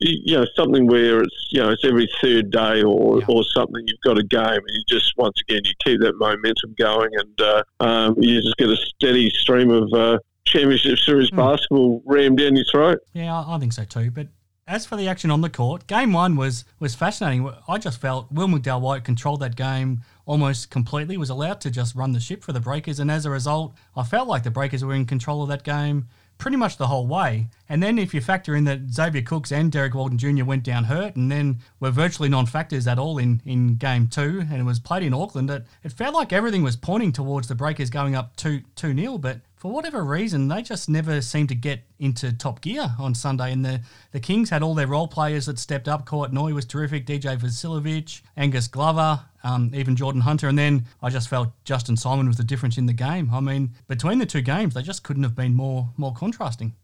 [0.00, 3.26] you know something where it's you know it's every third day or, yeah.
[3.28, 6.74] or something you've got a game and you just once again you keep that momentum
[6.78, 11.36] going and uh, um, you just get a steady stream of uh, championship series mm.
[11.36, 12.98] basketball rammed down your throat.
[13.12, 14.10] Yeah, I think so too.
[14.10, 14.28] But
[14.66, 17.50] as for the action on the court, game one was was fascinating.
[17.66, 21.94] I just felt Will McDowell White controlled that game almost completely, was allowed to just
[21.94, 24.84] run the ship for the Breakers, and as a result, I felt like the Breakers
[24.84, 27.48] were in control of that game pretty much the whole way.
[27.68, 30.44] And then if you factor in that Xavier Cooks and Derrick Walton Jr.
[30.44, 34.60] went down hurt and then were virtually non-factors at all in, in game two and
[34.60, 37.90] it was played in Auckland, it, it felt like everything was pointing towards the Breakers
[37.90, 39.18] going up 2 2 0.
[39.18, 43.52] But for whatever reason, they just never seemed to get into top gear on Sunday.
[43.52, 43.80] And the,
[44.12, 46.06] the Kings had all their role players that stepped up.
[46.06, 50.46] Kouat was terrific, DJ Vasiljevic, Angus Glover, um, even Jordan Hunter.
[50.46, 53.30] And then I just felt Justin Simon was the difference in the game.
[53.32, 56.74] I mean, between the two games, they just couldn't have been more more contrasting.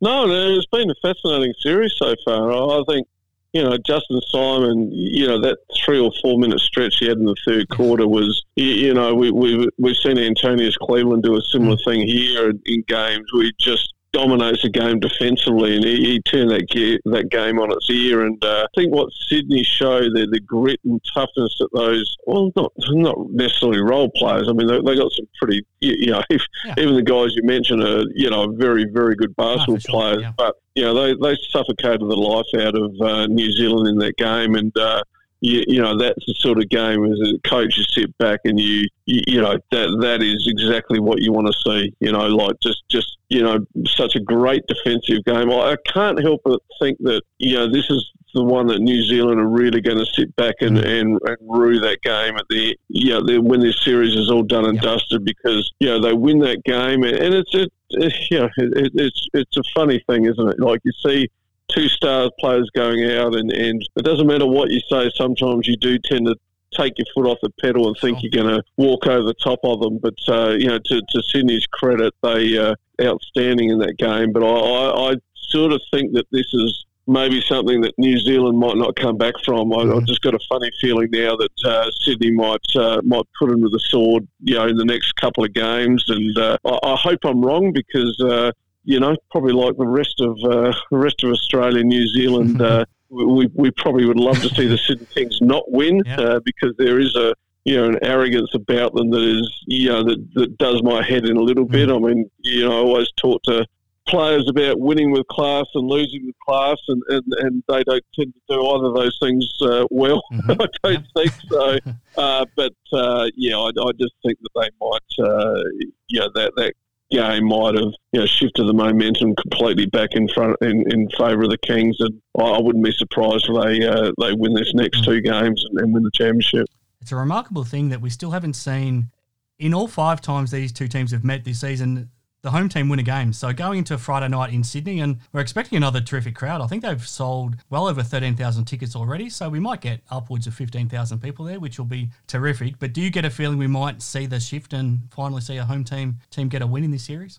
[0.00, 2.50] No, it's been a fascinating series so far.
[2.52, 3.06] I think
[3.52, 7.26] you know, Justin Simon, you know, that three or four minute stretch he had in
[7.26, 11.76] the third quarter was, you know, we, we, we've seen Antonius Cleveland do a similar
[11.76, 11.84] mm.
[11.84, 13.26] thing here in games.
[13.34, 17.72] We just dominates the game defensively, and he, he turned that gear, that game on
[17.72, 18.24] its ear.
[18.24, 22.52] And uh, I think what Sydney show, there, the grit and toughness that those, well,
[22.56, 24.48] not not necessarily role players.
[24.48, 26.74] I mean, they, they got some pretty, you, know, if, yeah.
[26.78, 30.32] even the guys you mentioned are, you know, very very good basketball oh, players, yeah.
[30.36, 34.16] but you know, they, they suffocated the life out of uh, New Zealand in that
[34.16, 35.02] game, and uh,
[35.42, 38.58] you, you know that's the sort of game as a coach you sit back and
[38.60, 41.92] you, you you know that that is exactly what you want to see.
[41.98, 45.50] You know, like just just you know such a great defensive game.
[45.50, 49.02] I, I can't help but think that you know this is the one that New
[49.02, 51.00] Zealand are really going to sit back and, mm.
[51.00, 54.64] and, and rue that game at the you know when this series is all done
[54.64, 54.84] and yep.
[54.84, 58.92] dusted because you know they win that game and it's it, it you know it,
[58.94, 61.28] it's it's a funny thing isn't it like you see
[61.74, 65.76] two stars players going out and, and it doesn't matter what you say sometimes you
[65.76, 66.36] do tend to
[66.72, 69.60] take your foot off the pedal and think you're going to walk over the top
[69.62, 69.98] of them.
[69.98, 74.32] But uh, you know, to, to Sydney's credit, they uh, outstanding in that game.
[74.32, 78.58] But I, I, I, sort of think that this is maybe something that New Zealand
[78.58, 79.70] might not come back from.
[79.74, 83.50] I, have just got a funny feeling now that uh, Sydney might uh, might put
[83.50, 86.04] them to the sword, you know, in the next couple of games.
[86.08, 88.52] And uh, I, I, hope I'm wrong because uh,
[88.84, 92.60] you know, probably like the rest of uh, the rest of Australia, New Zealand.
[92.72, 96.38] Uh, we, we probably would love to see the Sydney Kings not win yeah.
[96.42, 100.34] because there is a you know, an arrogance about them that is, you know, that,
[100.34, 101.88] that does my head in a little bit.
[101.88, 101.96] Mm.
[101.96, 103.64] I mean, you know, I always talk to
[104.08, 108.34] players about winning with class and losing with class, and, and, and they don't tend
[108.34, 110.22] to do either of those things uh, well.
[110.32, 110.62] Mm-hmm.
[110.62, 111.78] I don't think so.
[112.14, 115.62] Uh, but uh, yeah, I, I, just think that they might, uh,
[116.10, 116.74] yeah, that that
[117.12, 121.42] game might have you know, shifted the momentum completely back in front in, in favour
[121.44, 125.04] of the Kings, and I, wouldn't be surprised if they uh, they win this next
[125.04, 126.66] two games and, and win the championship.
[127.00, 129.10] It's a remarkable thing that we still haven't seen
[129.58, 132.10] in all five times these two teams have met this season
[132.42, 133.32] the home team win a game.
[133.32, 136.60] So going into Friday night in Sydney, and we're expecting another terrific crowd.
[136.60, 140.54] I think they've sold well over 13,000 tickets already, so we might get upwards of
[140.54, 142.78] 15,000 people there, which will be terrific.
[142.80, 145.64] But do you get a feeling we might see the shift and finally see a
[145.64, 147.38] home team team get a win in this series?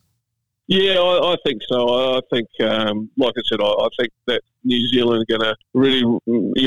[0.67, 2.17] Yeah, I, I, think so.
[2.17, 5.55] I think, um, like I said, I, I, think that New Zealand are going to
[5.73, 6.03] really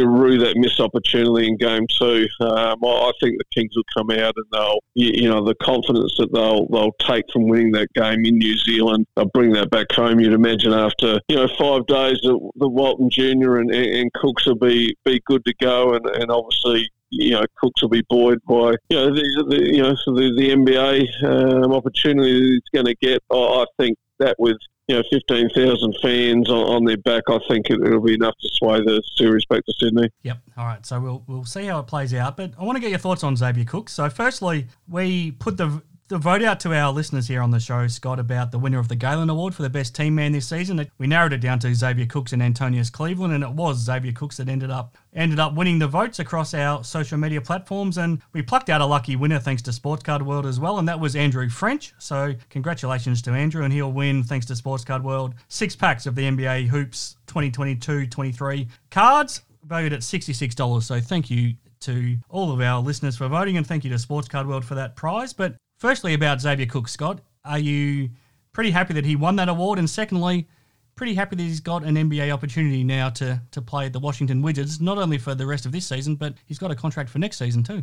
[0.04, 2.28] rue that missed opportunity in game two.
[2.40, 5.54] Um, I, I, think the Kings will come out and they'll, you, you, know, the
[5.62, 9.70] confidence that they'll they'll take from winning that game in New Zealand, they'll bring that
[9.70, 10.20] back home.
[10.20, 14.56] You'd imagine after you know five days, the, the Walton Junior and, and Cooks will
[14.56, 18.74] be be good to go, and, and obviously you know, Cooks will be buoyed by,
[18.88, 23.22] you know, the, the you know, the, the NBA um, opportunity he's going to get.
[23.30, 24.56] I, I think that with
[24.88, 28.48] you know, 15,000 fans on, on, their back, I think it, will be enough to
[28.52, 30.10] sway the series back to Sydney.
[30.22, 30.38] Yep.
[30.56, 30.86] All right.
[30.86, 32.36] So we'll, we'll see how it plays out.
[32.36, 33.92] But I want to get your thoughts on Xavier Cooks.
[33.92, 37.88] So, firstly, we put the the vote out to our listeners here on the show,
[37.88, 40.88] Scott, about the winner of the Galen Award for the best team man this season.
[40.98, 44.36] We narrowed it down to Xavier Cooks and Antonius Cleveland, and it was Xavier Cooks
[44.36, 47.98] that ended up ended up winning the votes across our social media platforms.
[47.98, 50.88] And we plucked out a lucky winner thanks to Sports Card World as well, and
[50.88, 51.92] that was Andrew French.
[51.98, 56.14] So congratulations to Andrew, and he'll win thanks to Sports Card World six packs of
[56.14, 60.82] the NBA Hoops 2022-23 cards valued at $66.
[60.84, 64.28] So thank you to all of our listeners for voting, and thank you to Sports
[64.28, 65.32] Card World for that prize.
[65.32, 68.10] But Firstly, about Xavier Cook, Scott, are you
[68.52, 69.78] pretty happy that he won that award?
[69.78, 70.48] And secondly,
[70.94, 74.42] pretty happy that he's got an NBA opportunity now to to play at the Washington
[74.42, 77.18] Wizards, not only for the rest of this season, but he's got a contract for
[77.18, 77.82] next season too.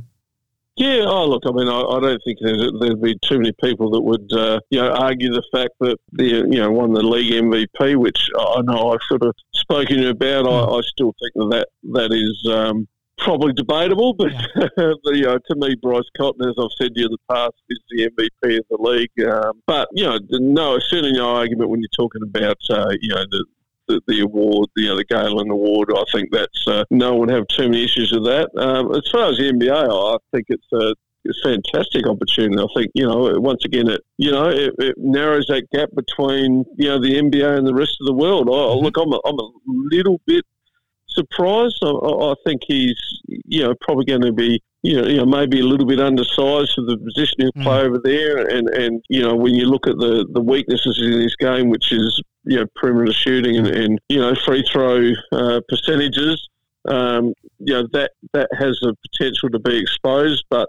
[0.76, 4.02] Yeah, oh look, I mean, I, I don't think there'd be too many people that
[4.02, 7.96] would, uh, you know, argue the fact that the, you know, won the league MVP,
[7.96, 10.48] which I know I've sort of spoken about.
[10.48, 10.74] I, hmm.
[10.74, 14.68] I still think that that, that is um, probably debatable, but yeah.
[15.06, 17.80] you know, to me, Bryce Cotton, as I've said to you in the past, is
[17.90, 19.28] the MVP of the league.
[19.28, 23.24] Um, but you know, no, certainly no argument when you're talking about uh, you know
[23.30, 23.46] the,
[23.88, 25.90] the, the award, you know, the Galen Award.
[25.96, 28.50] I think that's uh, no one have too many issues with that.
[28.58, 30.96] Um, as far as the NBA, I think it's a
[31.26, 32.62] it's a fantastic opportunity.
[32.62, 36.66] I think you know once again it you know it, it, narrows that gap between
[36.78, 38.50] you know the NBA and the rest of the world.
[38.50, 40.46] Oh, look, I'm a, I'm a little bit
[41.14, 41.80] surprised.
[41.84, 45.60] I, I think he's, you know, probably going to be, you know, you know, maybe
[45.60, 47.86] a little bit undersized for the position he'll play mm.
[47.86, 48.48] over there.
[48.48, 51.92] And, and, you know, when you look at the, the weaknesses in his game, which
[51.92, 56.50] is, you know, perimeter shooting and, and you know, free throw uh, percentages,
[56.90, 60.44] um, you know, that, that has the potential to be exposed.
[60.50, 60.68] But,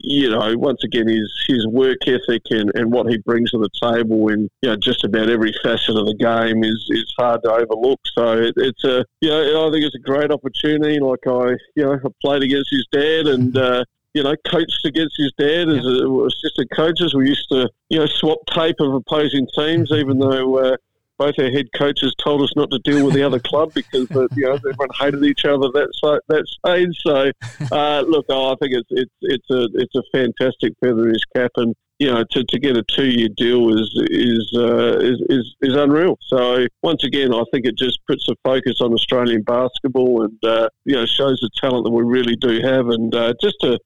[0.00, 3.70] you know, once again, his his work ethic and, and what he brings to the
[3.80, 7.52] table in you know just about every facet of the game is, is hard to
[7.52, 8.00] overlook.
[8.14, 10.98] So it, it's a you know I think it's a great opportunity.
[10.98, 13.56] Like I you know I played against his dad and.
[13.56, 17.14] Uh, you know, coached against his dad as a, assistant coaches.
[17.14, 20.76] We used to, you know, swap tape of opposing teams, even though uh,
[21.22, 24.26] both our head coaches told us not to deal with the other club because uh,
[24.34, 25.88] you know everyone hated each other that
[26.28, 26.96] that stage.
[27.06, 27.30] So
[27.70, 31.24] uh, look, oh, I think it's it's it's a it's a fantastic feather in his
[31.36, 35.20] cap, and you know to, to get a two year deal is is, uh, is
[35.28, 36.18] is is unreal.
[36.22, 40.68] So once again, I think it just puts a focus on Australian basketball, and uh,
[40.84, 43.78] you know shows the talent that we really do have, and uh, just to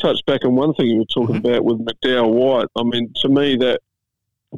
[0.00, 1.46] touch back on one thing you were talking mm-hmm.
[1.46, 2.68] about with McDowell White.
[2.76, 3.80] I mean, to me, that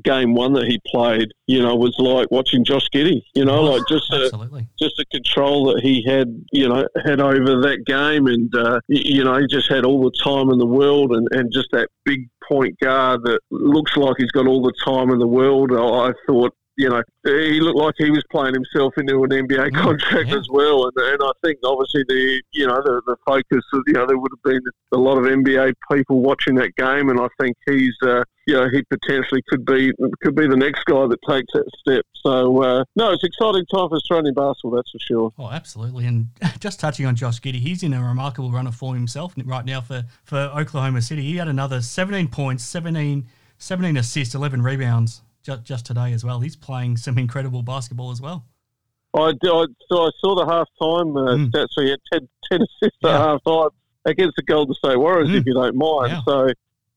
[0.04, 3.22] game one that he played, you know, was like watching Josh Giddey.
[3.34, 4.30] You know, like just a,
[4.78, 9.24] just the control that he had, you know, had over that game, and uh, you
[9.24, 12.28] know, he just had all the time in the world, and, and just that big
[12.48, 15.72] point guard that looks like he's got all the time in the world.
[15.72, 20.30] I thought you know, he looked like he was playing himself into an NBA contract
[20.30, 20.36] yeah.
[20.36, 20.86] as well.
[20.86, 24.16] And, and I think obviously the, you know, the, the focus of, you know, there
[24.16, 24.62] would have been
[24.94, 27.10] a lot of NBA people watching that game.
[27.10, 30.86] And I think he's, uh, you know, he potentially could be, could be the next
[30.86, 32.06] guy that takes that step.
[32.14, 35.32] So, uh, no, it's exciting time for Australian basketball, that's for sure.
[35.38, 36.06] Oh, absolutely.
[36.06, 36.28] And
[36.60, 39.82] just touching on Josh Giddey, he's in a remarkable run of form himself right now
[39.82, 41.20] for, for Oklahoma City.
[41.20, 43.26] He had another 17 points, 17,
[43.58, 46.40] 17 assists, 11 rebounds just, just today as well.
[46.40, 48.46] He's playing some incredible basketball as well.
[49.14, 51.50] I, I, so I saw the half time uh, mm.
[51.50, 51.68] stats.
[51.72, 53.14] So he had 10, 10 assists yeah.
[53.14, 53.68] at half time
[54.04, 55.36] against the Golden State Warriors, mm.
[55.36, 56.12] if you don't mind.
[56.12, 56.22] Yeah.
[56.24, 56.48] So,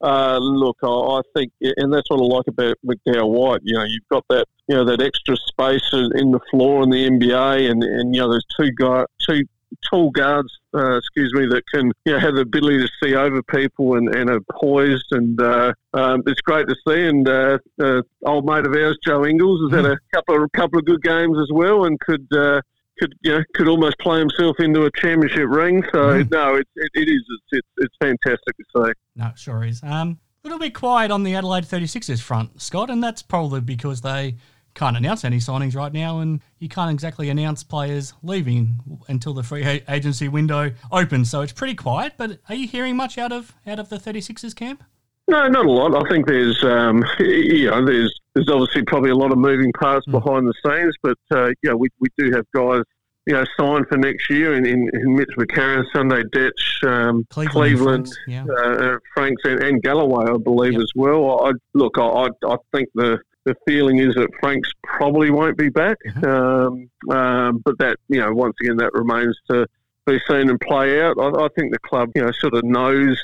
[0.01, 3.61] uh, look, I, I, think, and that's what I like about McDowell White.
[3.63, 7.09] You know, you've got that, you know, that extra space in the floor in the
[7.09, 9.43] NBA, and, and you know, there's two guy, two
[9.89, 13.41] tall guards, uh, excuse me, that can you know, have the ability to see over
[13.43, 15.05] people and, and are poised.
[15.11, 17.05] And uh, um, it's great to see.
[17.05, 20.80] And uh, uh old mate of ours, Joe Ingles, has had a couple of couple
[20.80, 22.28] of good games as well, and could.
[22.36, 22.61] Uh,
[22.99, 25.84] could you know, could almost play himself into a championship ring.
[25.91, 26.30] So mm.
[26.30, 28.91] no, it, it, it is it's, it's, it's fantastic to see.
[29.15, 29.82] No, it sure is.
[29.82, 34.01] Um, a little bit quiet on the Adelaide 36ers front, Scott, and that's probably because
[34.01, 34.36] they
[34.74, 39.43] can't announce any signings right now, and you can't exactly announce players leaving until the
[39.43, 41.30] free agency window opens.
[41.30, 42.13] So it's pretty quiet.
[42.17, 44.84] But are you hearing much out of out of the 36ers camp?
[45.28, 46.05] No, not a lot.
[46.05, 50.05] I think there's, um, you know, there's there's obviously probably a lot of moving parts
[50.07, 50.11] mm.
[50.11, 52.84] behind the scenes, but uh, you know, we we do have guys.
[53.26, 56.51] You know, signed for next year in, in, in Mitch McCarron, Sunday Dech,
[56.86, 58.43] um, Cleveland, Cleveland Franks, yeah.
[58.53, 60.82] uh, Franks and, and, Galloway, I believe, yep.
[60.82, 61.45] as well.
[61.45, 65.97] I, look, I, I think the the feeling is that Franks probably won't be back.
[66.07, 66.25] Mm-hmm.
[66.25, 69.67] Um, um, but that, you know, once again, that remains to
[70.05, 71.17] be seen and play out.
[71.19, 73.21] I, I, think the club, you know, sort of knows,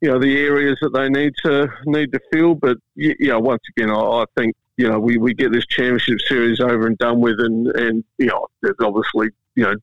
[0.00, 2.54] you know, the areas that they need to need to fill.
[2.54, 6.20] But you know, once again, I, I think you know we, we get this championship
[6.20, 9.74] series over and done with, and and you know, there's obviously you know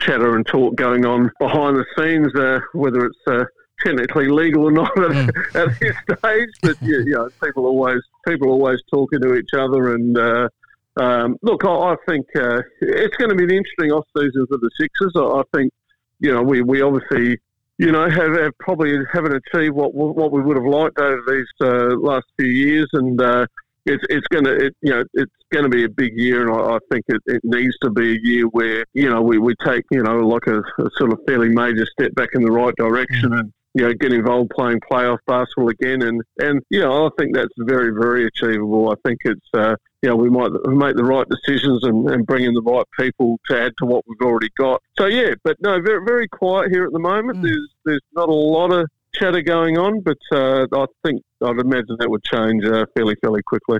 [0.00, 3.44] chatter and talk going on behind the scenes, uh, whether it's uh,
[3.80, 5.54] technically legal or not at, mm.
[5.54, 6.50] at this stage.
[6.62, 9.94] But yeah, you know, people always people always talking to each other.
[9.94, 10.48] And uh,
[10.96, 14.58] um, look, I, I think uh, it's going to be an interesting off season for
[14.58, 15.12] the Sixers.
[15.16, 15.72] I, I think
[16.20, 17.38] you know we, we obviously
[17.78, 21.46] you know have, have, probably haven't achieved what what we would have liked over these
[21.60, 23.46] uh, last few years, and uh,
[23.86, 26.50] it's it's going to it, you know it's going to be a big year, and
[26.50, 29.54] I, I think it, it, needs to be a year where you know we, we
[29.64, 32.74] take you know like a, a, sort of fairly major step back in the right
[32.76, 33.40] direction, mm.
[33.40, 36.02] and you know, get involved playing playoff basketball again.
[36.02, 38.90] And, and you know, I think that's very, very achievable.
[38.90, 42.44] I think it's, uh, you know, we might make the right decisions and, and bring
[42.44, 44.82] in the right people to add to what we've already got.
[44.98, 47.38] So, yeah, but no, very, very quiet here at the moment.
[47.38, 47.42] Mm.
[47.42, 51.96] There's, there's not a lot of chatter going on, but uh, I think I'd imagine
[51.98, 53.78] that would change uh, fairly, fairly quickly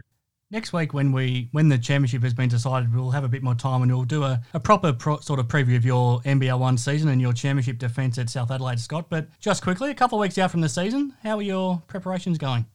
[0.50, 3.54] next week when we when the championship has been decided we'll have a bit more
[3.54, 6.78] time and we'll do a, a proper pro, sort of preview of your NBL one
[6.78, 9.06] season and your championship defence at South Adelaide Scott.
[9.08, 12.38] But just quickly a couple of weeks out from the season how are your preparations
[12.38, 12.66] going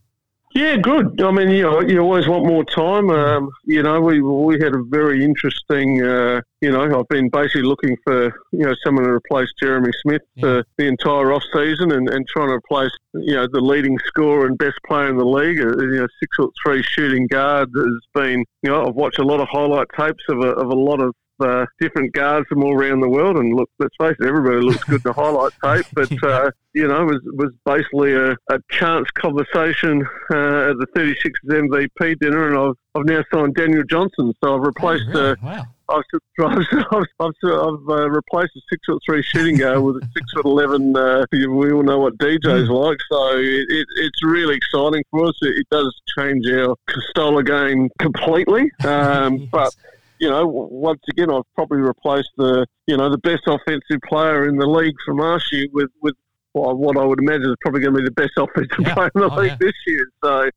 [0.55, 1.19] yeah, good.
[1.21, 3.09] I mean, you know, you always want more time.
[3.09, 6.03] Um, you know, we we had a very interesting.
[6.03, 10.21] Uh, you know, I've been basically looking for you know someone to replace Jeremy Smith
[10.35, 10.47] yeah.
[10.47, 14.45] uh, the entire off season, and, and trying to replace you know the leading scorer
[14.45, 15.59] and best player in the league.
[15.59, 18.45] Uh, you know, six foot three shooting guard has been.
[18.61, 21.15] You know, I've watched a lot of highlight tapes of a, of a lot of
[21.39, 23.37] uh, different guards from all around the world.
[23.37, 25.85] And look, let's face it, everybody looks good in the highlight tape.
[25.93, 30.87] But, uh, you know, it was, was basically a, a chance conversation uh, at the
[30.95, 32.47] 36th MVP dinner.
[32.49, 34.33] And I've, I've now signed Daniel Johnson.
[34.43, 35.05] So I've replaced.
[35.09, 35.31] Oh, really?
[35.31, 35.65] Uh, wow.
[35.89, 36.03] I've,
[36.39, 40.45] I've, I've, I've uh, replaced a six foot three shooting guard with a six foot
[40.45, 40.95] eleven.
[40.95, 42.87] Uh, we all know what DJ's mm.
[42.87, 45.37] like, so it, it, it's really exciting for us.
[45.41, 46.75] It, it does change our
[47.17, 49.49] of game completely, um, yes.
[49.51, 49.75] but
[50.19, 54.57] you know, once again, I've probably replaced the, you know, the best offensive player in
[54.57, 56.15] the league from last year with, with
[56.53, 58.93] what I would imagine is probably going to be the best offensive yeah.
[58.93, 59.57] player in the oh, league yeah.
[59.59, 60.09] this year.
[60.23, 60.49] So,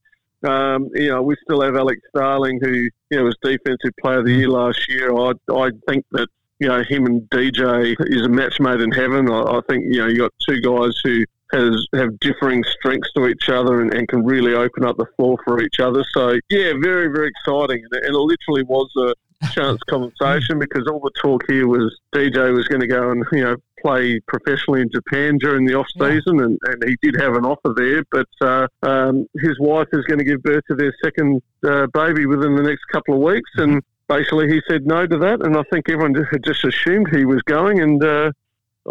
[0.49, 4.27] Um, you know, we still have Alex Starling, who you know was defensive player of
[4.27, 5.15] the year last year.
[5.15, 6.29] I I think that
[6.59, 9.31] you know him and DJ is a match made in heaven.
[9.31, 13.29] I, I think you know you got two guys who has have differing strengths to
[13.29, 16.05] each other and, and, can really open up the floor for each other.
[16.13, 19.15] So yeah, very very exciting, and it, literally was a
[19.53, 23.45] chance conversation because all the talk here was DJ was going to go and you
[23.45, 26.45] know play professionally in Japan during the off season, yeah.
[26.45, 30.19] and, and he did have an offer there, but uh, um, his wife is going
[30.19, 33.83] to give birth to their second uh, baby within the next couple of weeks, and
[34.09, 37.43] basically he said no to that, and I think everyone had just assumed he was
[37.43, 38.33] going, and uh,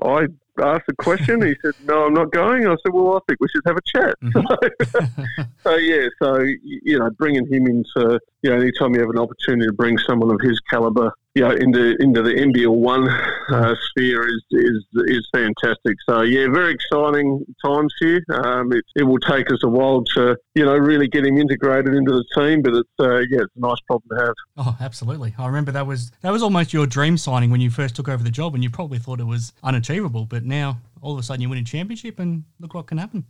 [0.03, 0.27] I
[0.61, 1.41] asked a question.
[1.41, 3.81] He said, "No, I'm not going." I said, "Well, I think we should have a
[3.85, 5.43] chat." Mm-hmm.
[5.65, 9.17] So, so, yeah, so you know, bringing him into you know, anytime you have an
[9.17, 13.75] opportunity to bring someone of his caliber, you know, into into the NBL one uh,
[13.89, 15.97] sphere is, is is fantastic.
[16.07, 18.23] So yeah, very exciting times here.
[18.33, 21.93] Um, it, it will take us a while to you know really get him integrated
[21.93, 24.33] into the team, but it's uh, yeah, it's a nice problem to have.
[24.57, 25.35] Oh, absolutely.
[25.37, 28.23] I remember that was that was almost your dream signing when you first took over
[28.23, 31.41] the job, and you probably thought it was unachievable, but now all of a sudden
[31.41, 33.25] you win a championship, and look what can happen.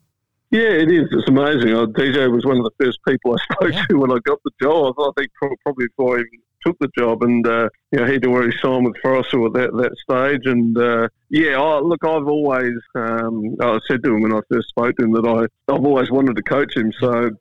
[0.51, 1.07] Yeah, it is.
[1.11, 1.71] It's amazing.
[1.73, 3.85] Oh, DJ was one of the first people I spoke yeah.
[3.89, 4.95] to when I got the job.
[4.99, 5.31] I think
[5.63, 8.95] probably before I even took the job, and uh, you know he'd already signed with
[9.01, 10.45] Forrester at that, that stage.
[10.45, 14.69] And uh, yeah, I, look, I've always um, I said to him when I first
[14.69, 16.91] spoke to him that I I've always wanted to coach him.
[16.99, 17.31] So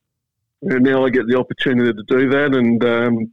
[0.63, 3.33] now I get the opportunity to do that, and um,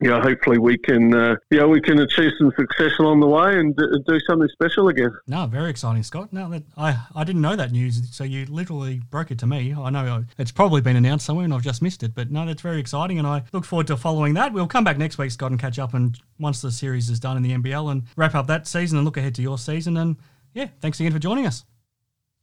[0.00, 3.26] you know, hopefully we can, uh, you know, we can achieve some success along the
[3.26, 5.10] way and do something special again.
[5.26, 6.32] No, very exciting, Scott.
[6.32, 9.74] No, that, I, I didn't know that news, so you literally broke it to me.
[9.74, 12.62] I know it's probably been announced somewhere and I've just missed it, but no, that's
[12.62, 14.52] very exciting, and I look forward to following that.
[14.52, 17.36] We'll come back next week, Scott, and catch up, and once the series is done
[17.36, 19.96] in the NBL, and wrap up that season and look ahead to your season.
[19.96, 20.16] And
[20.54, 21.64] yeah, thanks again for joining us.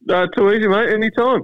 [0.10, 0.90] Uh, too easy, mate.
[0.90, 1.42] Anytime.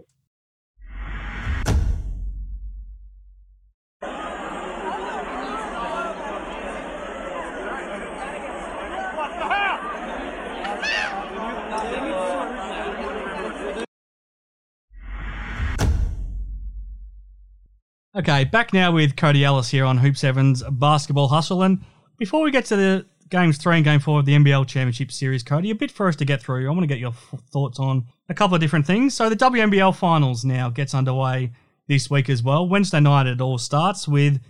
[18.13, 21.63] Okay, back now with Cody Ellis here on Hoop Seven's Basketball Hustle.
[21.63, 21.79] And
[22.17, 25.43] before we get to the games three and game four of the NBL Championship Series,
[25.43, 26.67] Cody, a bit for us to get through.
[26.67, 29.13] I want to get your f- thoughts on a couple of different things.
[29.13, 31.53] So the WNBL Finals now gets underway
[31.87, 32.67] this week as well.
[32.67, 34.41] Wednesday night it all starts with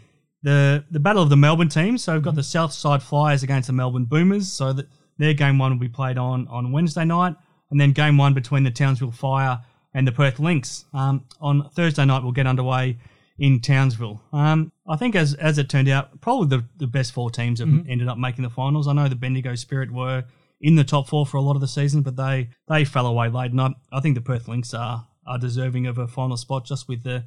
[0.42, 2.04] the the battle of the Melbourne teams.
[2.04, 4.52] So we've got the Southside Flyers against the Melbourne Boomers.
[4.52, 4.88] So that
[5.20, 7.36] their game one will be played on on Wednesday night,
[7.70, 9.62] and then game one between the Townsville Fire
[9.94, 12.98] and the Perth Lynx um, on Thursday night will get underway
[13.42, 14.22] in Townsville.
[14.32, 17.68] Um, I think as as it turned out, probably the, the best four teams have
[17.68, 17.90] mm-hmm.
[17.90, 18.88] ended up making the finals.
[18.88, 20.26] I know the Bendigo Spirit were
[20.62, 23.30] in the top four for a lot of the season, but they they fell away
[23.30, 23.50] late.
[23.50, 26.88] And I, I think the Perth Lynx are are deserving of a final spot just
[26.88, 27.24] with the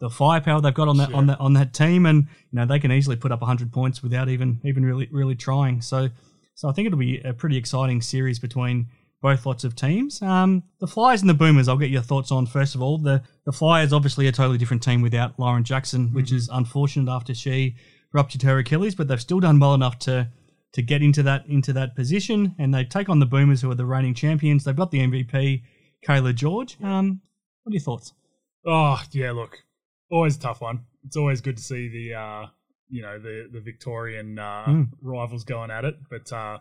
[0.00, 1.18] the firepower they've got on that sure.
[1.18, 4.02] on that on that team, and you know they can easily put up 100 points
[4.02, 5.82] without even even really really trying.
[5.82, 6.08] So
[6.54, 8.86] so I think it'll be a pretty exciting series between
[9.20, 10.22] both lots of teams.
[10.22, 12.98] Um, the Flyers and the Boomers, I'll get your thoughts on first of all.
[12.98, 16.36] The the Flyers, obviously, a totally different team without Lauren Jackson, which mm-hmm.
[16.36, 17.76] is unfortunate after she
[18.12, 20.28] ruptured her Achilles, but they've still done well enough to
[20.72, 23.74] to get into that into that position, and they take on the Boomers, who are
[23.74, 24.64] the reigning champions.
[24.64, 25.62] They've got the MVP,
[26.06, 26.76] Kayla George.
[26.82, 27.20] Um,
[27.62, 28.12] what are your thoughts?
[28.66, 29.58] Oh yeah, look,
[30.10, 30.84] always a tough one.
[31.04, 32.46] It's always good to see the uh,
[32.88, 34.88] you know the the Victorian uh, mm.
[35.02, 36.32] rivals going at it, but.
[36.32, 36.58] Uh,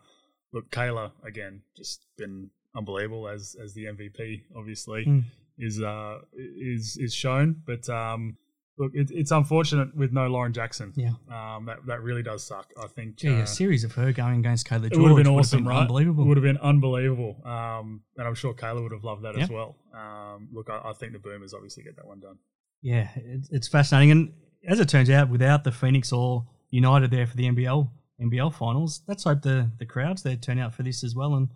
[0.53, 4.43] look, Kayla again, just been unbelievable as as the MVP.
[4.55, 5.23] Obviously, mm.
[5.57, 8.37] is uh is is shown, but um.
[8.79, 10.93] Look, it, it's unfortunate with no Lauren Jackson.
[10.95, 12.71] Yeah, um, that that really does suck.
[12.79, 13.15] I think.
[13.15, 15.63] Gee, uh, a series of her going against Kayla George it would have been awesome,
[15.63, 15.81] been right?
[15.81, 16.25] Unbelievable.
[16.25, 17.41] Would have been unbelievable.
[17.43, 19.45] Um, and I'm sure Kayla would have loved that yep.
[19.45, 19.77] as well.
[19.95, 22.37] Um, look, I, I, think the Boomers obviously get that one done.
[22.83, 24.33] Yeah, it's, it's fascinating, and
[24.67, 27.89] as it turns out, without the Phoenix or United there for the NBL
[28.21, 29.01] NBL finals.
[29.07, 31.49] Let's hope the the crowds there turn out for this as well, and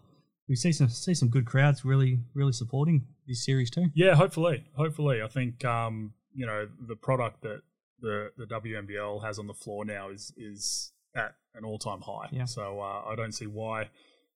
[0.48, 3.88] we see some see some good crowds really really supporting this series too.
[3.94, 5.22] Yeah, hopefully, hopefully.
[5.22, 7.62] I think um, you know the product that
[8.00, 12.30] the the WNBL has on the floor now is is at an all time high.
[12.32, 12.46] Yeah.
[12.46, 13.90] So uh, I don't see why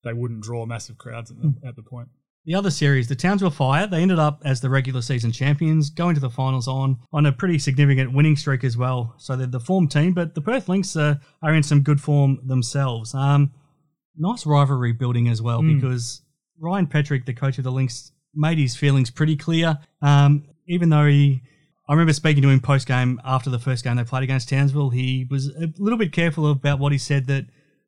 [0.03, 1.67] they wouldn't draw massive crowds at the, mm.
[1.67, 2.09] at the point.
[2.45, 6.13] The other series, the Townsville Fire, they ended up as the regular season champions, going
[6.13, 9.15] to the finals on on a pretty significant winning streak as well.
[9.17, 12.39] So they're the form team, but the Perth Lynx uh, are in some good form
[12.45, 13.15] themselves.
[13.15, 13.51] Um,
[14.15, 15.75] nice rivalry building as well mm.
[15.75, 16.21] because
[16.59, 19.79] Ryan Petrik, the coach of the Lynx, made his feelings pretty clear.
[20.03, 21.41] Um, even though he,
[21.89, 24.91] I remember speaking to him post game after the first game they played against Townsville,
[24.91, 27.45] he was a little bit careful about what he said that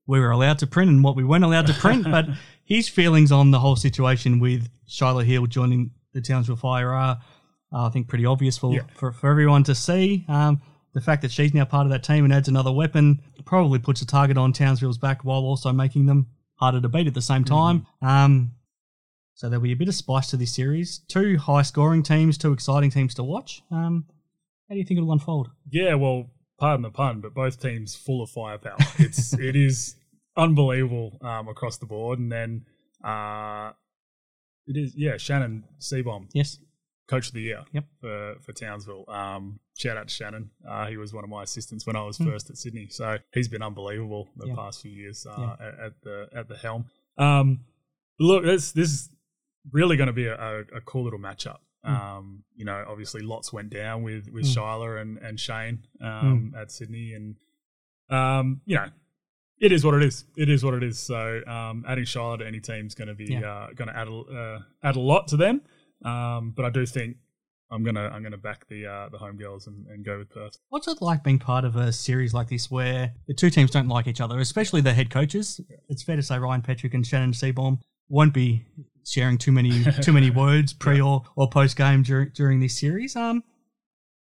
[0.08, 2.06] we were allowed to print and what we weren't allowed to print.
[2.10, 2.26] but
[2.64, 7.20] his feelings on the whole situation with Shyla Heal joining the Townsville Fire are
[7.74, 8.82] uh, I think pretty obvious for, Yeah.
[8.96, 10.26] for, for everyone to see.
[10.30, 10.62] Um,
[10.94, 14.02] the fact that she's now part of that team and adds another weapon probably puts
[14.02, 17.44] a target on Townsville's back while also making them harder to beat at the same
[17.44, 17.86] time.
[18.02, 18.54] Um,
[19.36, 21.00] so there'll be a bit of spice to this series.
[21.08, 23.62] Two high scoring teams, two exciting teams to watch.
[23.70, 24.06] Um,
[24.68, 25.50] how do you think it'll unfold?
[25.70, 28.78] Yeah, well, pardon the pun, but both teams full of firepower.
[29.00, 29.96] It's it is
[30.36, 32.66] unbelievable um, across the board, and then
[33.04, 33.72] uh,
[34.68, 36.60] it is yeah, Shannon Seebohm, Yes.
[37.10, 37.86] coach of the year Yep.
[38.02, 39.06] for for Townsville.
[39.08, 40.52] Um, shout out to Shannon.
[40.68, 42.26] Uh, he was one of my assistants when I was Hmm.
[42.26, 44.56] first at Sydney, so he's been unbelievable the Yeah.
[44.56, 45.68] past few years uh, Yeah.
[45.68, 46.86] at, at the at the helm.
[47.18, 47.62] Um,
[48.20, 49.10] look, this this is
[49.72, 51.58] really going to be a, a, a cool little matchup.
[51.88, 51.96] Hmm.
[51.96, 54.56] Um, you know, obviously lots went down with with Mm.
[54.58, 57.36] Shyla and and Shane um, at Sydney, and
[58.10, 58.88] um, you know,
[59.60, 60.26] it is what it is.
[60.38, 61.00] It is what it is.
[61.00, 63.52] So um, adding Shyla to any team is going to be Yeah.
[63.52, 65.62] uh, going to add a, uh, add a lot to them.
[66.04, 67.18] Um, but I do think
[67.72, 70.58] I'm gonna I'm gonna back the uh, the home girls and, and go with Perth.
[70.70, 73.88] What's it like being part of a series like this where the two teams don't
[73.88, 75.60] like each other, especially the head coaches?
[75.90, 77.80] It's fair to say Ryan Petrik and Shannon Seebohm
[78.10, 78.66] won't be
[79.08, 83.16] sharing too many too many words pre or, or post game during during this series.
[83.16, 83.44] Um,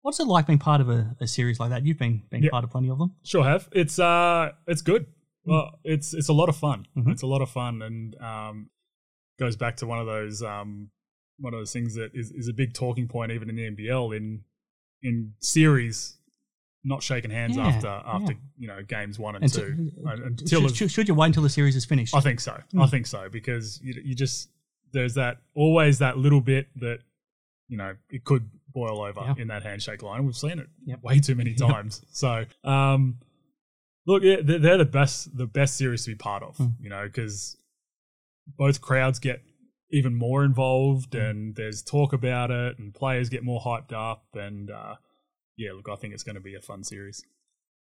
[0.02, 1.86] what's it like being part of a, a series like that?
[1.86, 3.14] You've been been part of plenty of them.
[3.24, 3.68] Sure have.
[3.72, 5.08] It's uh it's good.
[5.46, 6.88] Well, it's it's a lot of fun.
[6.98, 7.12] Mhm.
[7.12, 8.70] It's a lot of fun and um
[9.40, 10.90] goes back to one of those um
[11.40, 14.16] one of those things that is, is a big talking point even in the NBL
[14.16, 14.42] in
[15.04, 16.18] in series
[16.88, 18.38] not shaking hands Yeah, after after yeah.
[18.58, 21.44] you know games one and, And two so- Un- until should, should, you wait until
[21.44, 22.16] the series is finished?
[22.16, 22.54] I think so.
[22.54, 22.90] I Mm.
[22.92, 24.50] think so because you, you just
[24.94, 27.00] there's that always that little bit that
[27.68, 29.36] you know it could boil over Yeah.
[29.38, 30.26] in that handshake line.
[30.26, 31.04] We've seen it Yep.
[31.04, 32.04] way too many times.
[32.12, 33.20] So um,
[34.06, 36.58] look, yeah, they're, they're the best the best series to be part of.
[36.58, 36.74] Mm.
[36.82, 37.58] You know because
[38.58, 39.42] both crowds get
[39.92, 41.30] even more involved Mm.
[41.30, 44.96] and there's talk about it and players get more hyped up and uh,
[45.58, 47.24] yeah, look, I think it's going to be a fun series.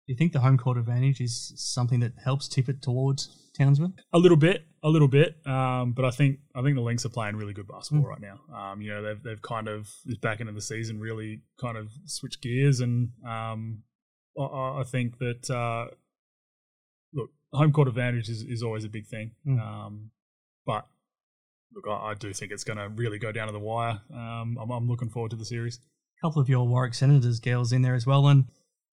[0.06, 3.92] Do you think the home court advantage is something that helps tip it towards Townsville?
[4.12, 7.08] A little bit, a little bit, um, but I think I think the Lynx are
[7.08, 8.08] playing really good basketball Mm.
[8.10, 8.40] right now.
[8.56, 11.76] Um, you know, they've they've kind of this back end of the season really kind
[11.76, 13.82] of switched gears, and um,
[14.38, 15.86] I- I, think that uh,
[17.12, 19.60] look, home court advantage is, is always a big thing, Mm.
[19.60, 20.10] um,
[20.64, 20.86] but
[21.74, 24.00] look, I, I do think it's going to really go down to the wire.
[24.14, 25.80] Um, I'm, I'm looking forward to the series.
[26.18, 28.44] A couple of your Warwick Senators girls in there as well, and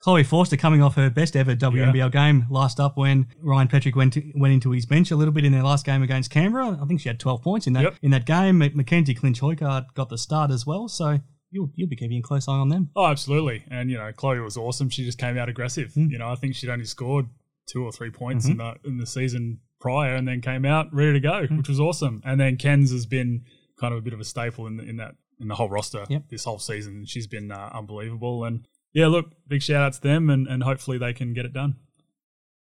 [0.04, 4.12] Chloe Forster coming off her best ever WNBL game last up when Ryan Petrik went
[4.14, 6.78] to, went into his bench a little bit in their last game against Canberra.
[6.82, 7.96] I think she had 12 points in that Yep.
[8.02, 8.58] in that game.
[8.58, 11.20] Mac- Mackenzie Clinch Hoykard got the start as well, so
[11.52, 12.90] you'll you'll be keeping a close eye on them.
[12.98, 13.64] Oh, absolutely.
[13.72, 14.90] And you know, Chloe was awesome.
[14.90, 15.94] She just came out aggressive.
[15.94, 16.12] Mm.
[16.12, 17.28] You know, I think she'd only scored
[17.66, 21.14] two or three points in the in the season prior, and then came out ready
[21.14, 22.22] to go, which was awesome.
[22.26, 23.46] And then Ken's has been
[23.80, 26.06] kind of a bit of a staple in the, in that in the whole roster
[26.10, 26.24] Yep.
[26.30, 27.06] this whole season.
[27.06, 28.44] She's been uh, unbelievable.
[28.44, 31.54] And yeah, look, big shout out to them, and, and hopefully they can get it
[31.54, 31.76] done.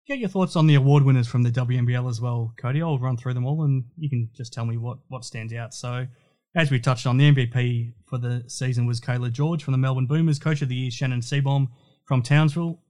[0.06, 2.80] Get your thoughts on the award winners from the WNBL as well, Cody.
[2.80, 5.74] I'll run through them all, and you can just tell me what what stands out.
[5.74, 6.06] So.
[6.54, 10.06] As we touched on, the MVP for the season was Kayla George from the Melbourne
[10.06, 10.38] Boomers.
[10.38, 11.68] Coach of the Year, Shannon Seebohm
[12.06, 12.80] from Townsville.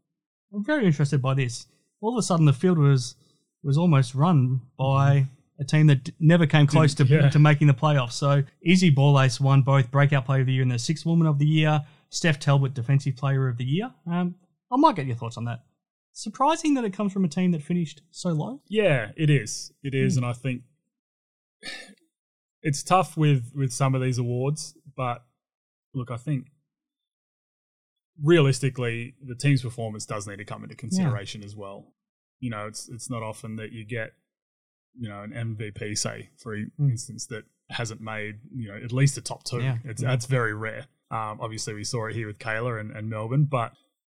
[0.54, 1.66] I'm very interested by this.
[2.00, 3.16] All of a sudden, the field was
[3.62, 5.26] was almost run by
[5.58, 7.28] a team that never came close to, yeah.
[7.28, 8.12] to making the playoffs.
[8.12, 11.38] So Izzy Borlase won both Breakout Player of the Year and the Sixth Woman of
[11.38, 11.84] the Year.
[12.11, 13.92] Steph Talbot, Defensive Player of the Year.
[14.07, 14.36] Um,
[14.72, 15.64] I might get your thoughts on that.
[16.12, 18.62] Surprising that it comes from a team that finished so low.
[18.68, 19.72] Yeah, it is.
[19.82, 20.62] It is, and I think
[22.62, 24.74] it's tough with with some of these awards.
[24.96, 25.24] But
[25.94, 26.46] look, I think
[28.22, 31.92] realistically, the team's performance does need to come into consideration as well.
[32.40, 34.12] You know, it's it's not often that you get
[34.98, 36.70] you know an MVP, say for Mm.
[36.90, 39.61] instance, that hasn't made you know at least a top two.
[39.61, 39.78] Yeah.
[39.84, 40.09] It's Yeah.
[40.09, 40.86] that's very rare.
[41.11, 43.72] Um, obviously, we saw it here with Kayla and, and Melbourne, but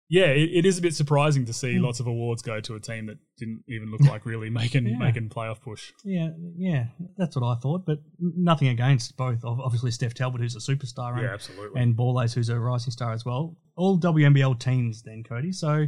[0.08, 1.82] yeah, it, it is a bit surprising to see Mm.
[1.84, 4.98] lots of awards go to a team that didn't even look like really making Yeah.
[4.98, 5.92] making playoff push.
[6.04, 6.86] Yeah, yeah,
[7.16, 7.86] that's what I thought.
[7.86, 9.44] But nothing against both.
[9.44, 11.80] Obviously, Steph Talbot, who's a superstar, and, Yeah, absolutely.
[11.80, 13.56] and Borlase, who's a rising star as well.
[13.76, 15.52] All WNBL teams, then Cody.
[15.52, 15.86] So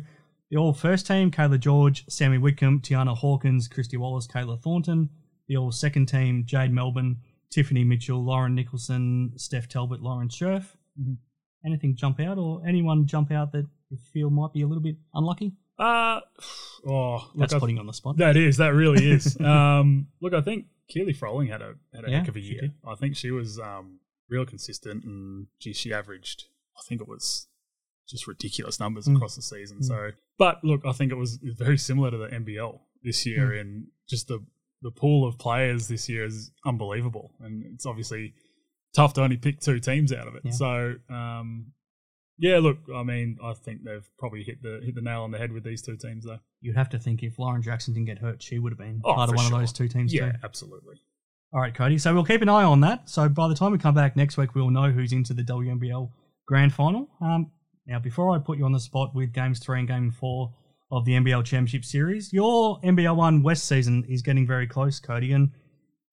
[0.53, 5.09] the all first team: Kayla George, Sammy Whitcomb, Tianna Hawkins, Kristy Wallace, Kayla Thornton.
[5.49, 7.17] The all second team: Jade Melbourne,
[7.51, 10.77] Tiffany Mitchell, Lauren Nicholson, Steph Talbot, Lauren Scherf.
[11.01, 11.17] Mhm.
[11.65, 14.97] Anything jump out, or anyone jump out that you feel might be a little bit
[15.15, 15.53] unlucky?
[15.79, 16.21] Uh,
[16.87, 18.17] oh, look, That's I- putting on the spot.
[18.19, 19.39] that is that really is.
[19.41, 22.75] um, look, I think Keely Froling had a had a Yeah, heck of a year.
[22.87, 26.45] I think she was um, real consistent, and gee, she averaged.
[26.77, 27.49] I think it was
[28.09, 29.17] just ridiculous numbers Mm.
[29.17, 29.83] across the season.
[29.83, 33.61] So, but look, I think it was very similar to the NBL this year, Mm.
[33.61, 34.45] in just the
[34.83, 38.35] the pool of players this year is unbelievable, and it's obviously
[38.95, 40.43] tough to only pick two teams out of it.
[40.45, 40.51] Yeah.
[40.53, 41.73] So um,
[42.39, 45.39] yeah, look, I mean, I think they've probably hit the hit the nail on the
[45.39, 46.39] head with these two teams, though.
[46.61, 49.15] You'd have to think if Lauren Jackson didn't get hurt, she would have been Oh,
[49.15, 49.55] part of one sure.
[49.57, 50.39] of those two teams Yeah, too.
[50.45, 50.97] absolutely.
[51.53, 51.99] All right, Cody.
[51.99, 53.11] So we'll keep an eye on that.
[53.11, 56.11] So by the time we come back next week, we'll know who's into the WNBL
[56.47, 57.09] Grand Final.
[57.21, 57.51] Um,
[57.87, 60.55] now, before I put you on the spot with Games Three and Game Four
[60.91, 65.33] of the NBL Championship Series, your NBL One West season is getting very close, Cody,
[65.33, 65.51] and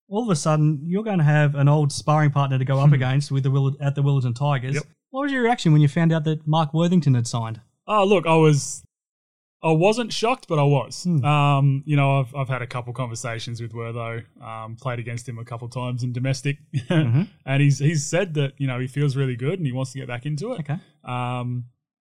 [0.09, 2.91] all of a sudden you're going to have an old sparring partner to go up
[2.99, 4.75] against with the Will- at the Willetton Tigers.
[4.75, 4.83] Yep.
[5.11, 7.61] What was your reaction when you found out that Mark Worthington had signed?
[7.87, 8.83] Oh, look, I was,
[9.63, 11.03] I wasn't shocked, but I was.
[11.03, 11.25] Hmm.
[11.25, 15.39] Um, you know, I've I've had a couple conversations with Wortho, um, played against him
[15.39, 17.23] a couple times in domestic, Mm-hmm.
[17.45, 19.97] and he's he's said that you know he feels really good and he wants to
[19.99, 20.59] get back into it.
[20.61, 20.77] Okay.
[21.03, 21.65] Um,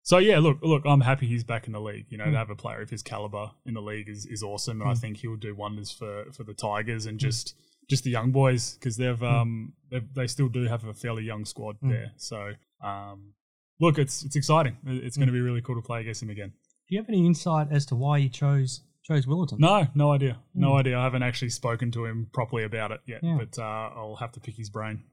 [0.02, 2.06] so yeah, look, look, I'm happy he's back in the league.
[2.10, 2.32] You know, Hmm.
[2.32, 4.94] to have a player of his caliber in the league is, is awesome, and I
[4.94, 7.10] think he'll do wonders for for the Tigers Hmm.
[7.10, 7.56] and just
[7.90, 11.46] just the young boys because they've um they've, they still do have a fairly young
[11.46, 11.90] squad Hmm.
[11.90, 12.12] there.
[12.18, 12.52] So
[12.84, 13.34] um,
[13.80, 14.78] look, it's it's exciting.
[14.86, 15.22] It's Hmm.
[15.22, 16.50] going to be really cool to play against him again.
[16.88, 19.60] Do you have any insight as to why he chose chose Willetton?
[19.60, 20.98] No, no idea, no idea.
[21.00, 23.28] I haven't actually spoken to him properly about it yet, Hmm.
[23.28, 23.38] Yeah.
[23.40, 23.64] but uh,
[23.96, 25.04] I'll have to pick his brain.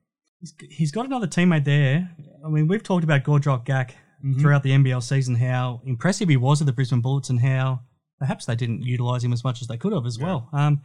[0.41, 2.11] He's, he's got another teammate there.
[2.45, 3.91] I mean, we've talked about Gorjok Gak
[4.25, 4.41] Mm-hmm.
[4.41, 7.81] throughout the NBL season, how impressive he was at the Brisbane Bullets, and how
[8.21, 10.49] perhaps they didn't utilise him as much as they could have as well.
[10.53, 10.81] Um,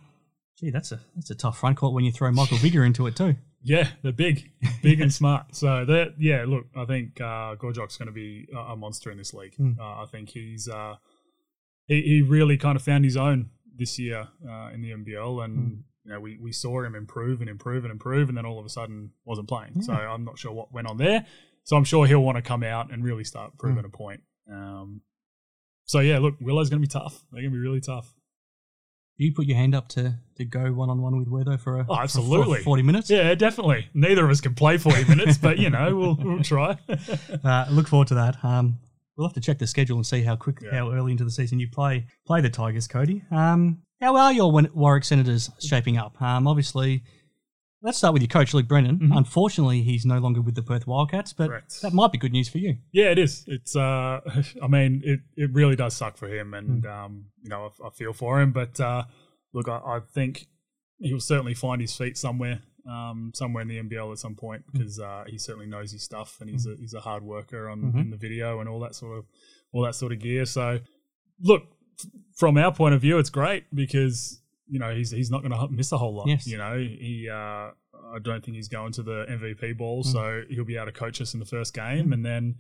[0.60, 3.16] gee, that's a that's a tough front court when you throw Michael Vigor into it
[3.16, 3.36] too.
[3.64, 4.52] Yeah, they're big,
[4.82, 5.48] big and smart.
[5.54, 9.18] So that yeah, look, I think uh, Gorjok's going to be a, a monster in
[9.18, 9.56] this league.
[9.60, 10.96] Uh, I think he's uh,
[11.88, 15.84] he he really kind of found his own this year uh, in the NBL, and
[16.06, 18.66] you know we we saw him improve and improve and improve, and then all of
[18.66, 19.82] a sudden wasn't playing.
[19.82, 21.26] So I'm not sure what went on there.
[21.64, 24.22] So I'm sure he'll want to come out and really start proving a point.
[24.50, 25.02] Um,
[25.84, 27.24] so yeah, look, Willow's going to be tough.
[27.32, 28.14] They're going to be really tough.
[29.18, 31.86] You put your hand up to, to go one on one with Wortho for a
[31.90, 32.60] Oh, absolutely.
[32.60, 33.10] for forty minutes?
[33.10, 33.88] Yeah, definitely.
[33.94, 36.78] Neither of us can play 40 minutes, but you know, we'll, we'll try.
[37.44, 38.38] Uh, look forward to that.
[38.44, 38.78] Um,
[39.16, 40.72] we'll have to check the schedule and see how quick, Yeah.
[40.80, 43.24] how early into the season you play play the Tigers, Cody.
[43.32, 46.22] Um, how are your Warwick Senators shaping up?
[46.22, 47.04] Um, obviously,
[47.82, 49.12] let's start with your coach, Luke Brennan.
[49.14, 51.52] Unfortunately, he's no longer with the Perth Wildcats, but Mm-hmm.
[51.52, 51.82] Correct.
[51.82, 52.78] that might be good news for you.
[52.92, 53.44] Yeah, it is.
[53.48, 53.76] It's.
[53.76, 54.20] Uh,
[54.64, 57.90] I mean, it, it really does suck for him, and um, you know, I, I
[57.92, 58.52] feel for him.
[58.52, 59.04] But uh,
[59.54, 60.48] look, I, I think
[61.00, 65.00] he'll certainly find his feet somewhere, um, somewhere in the NBL at some point because
[65.00, 68.10] uh, he certainly knows his stuff, and he's a he's a hard worker on in
[68.10, 69.26] the video and all that sort of
[69.72, 70.46] all that sort of gear.
[70.46, 70.80] So,
[71.42, 71.64] look,
[72.36, 75.68] from our point of view, it's great because you know he's he's not going to
[75.70, 76.28] miss a whole lot.
[76.28, 76.48] Yes.
[76.48, 77.28] You know, he.
[77.32, 77.72] Uh,
[78.14, 81.20] I don't think he's going to the MVP ball, so he'll be able to coach
[81.20, 82.56] us in the first game, and then.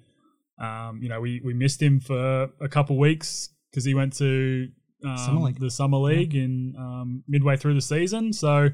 [0.59, 4.67] Um, you know, we, we missed him for a couple weeks because he went to
[5.05, 8.33] um, Summer the summer league in um, midway through the season.
[8.33, 8.69] So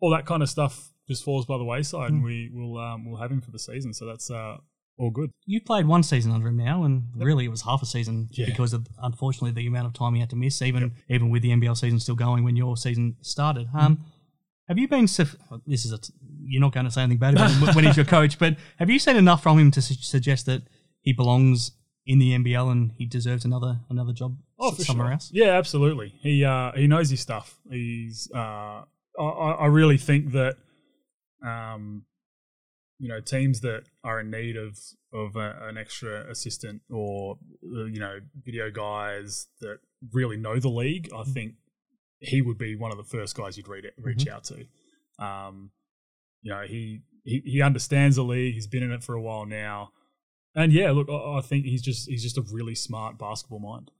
[0.00, 2.16] all that kind of stuff just falls by the wayside, Hmm.
[2.16, 3.94] and we will um, we'll have him for the season.
[3.94, 4.56] So that's uh,
[4.98, 5.30] all good.
[5.46, 8.46] You played one season under him now, and really it was half a season Yeah.
[8.46, 11.50] because of unfortunately the amount of time he had to miss, even even with the
[11.50, 13.68] NBL season still going when your season started.
[13.74, 14.04] Um,
[14.68, 15.06] have you been?
[15.06, 15.98] This is a,
[16.44, 18.88] you're not going to say anything bad about him when he's your coach, but have
[18.90, 20.62] you seen enough from him to su- suggest that
[21.00, 21.72] he belongs
[22.06, 25.32] in the NBL and he deserves another another job s- somewhere else?
[25.34, 26.14] Oh, Yeah, absolutely.
[26.20, 27.58] He uh, he knows his stuff.
[27.70, 28.84] He's uh, I,
[29.22, 30.56] I I really think that
[31.44, 32.04] um,
[33.02, 34.78] you know teams that are in need of
[35.12, 39.80] of a, an extra assistant or uh, you know video guys that
[40.12, 41.10] really know the league.
[41.12, 41.54] I think
[42.20, 44.66] he would be one of the first guys you'd read, reach out to.
[45.18, 45.72] Um,
[46.42, 48.54] you know, he, he he understands the league.
[48.54, 49.90] He's been in it for a while now,
[50.54, 53.90] and yeah, look, I, I think he's just he's just a really smart basketball mind.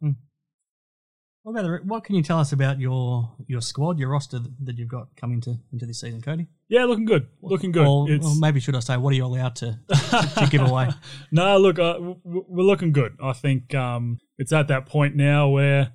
[1.43, 4.79] What about the, what can you tell us about your your squad, your roster that
[4.79, 6.47] you've got coming into into this season, Cody?
[6.69, 7.85] Yeah, looking good, looking good.
[7.85, 10.91] Or, or maybe should I say, what are you allowed to, to, to give away?
[11.33, 13.17] no, look, uh, we're looking good.
[13.21, 15.93] I think um, it's at that point now where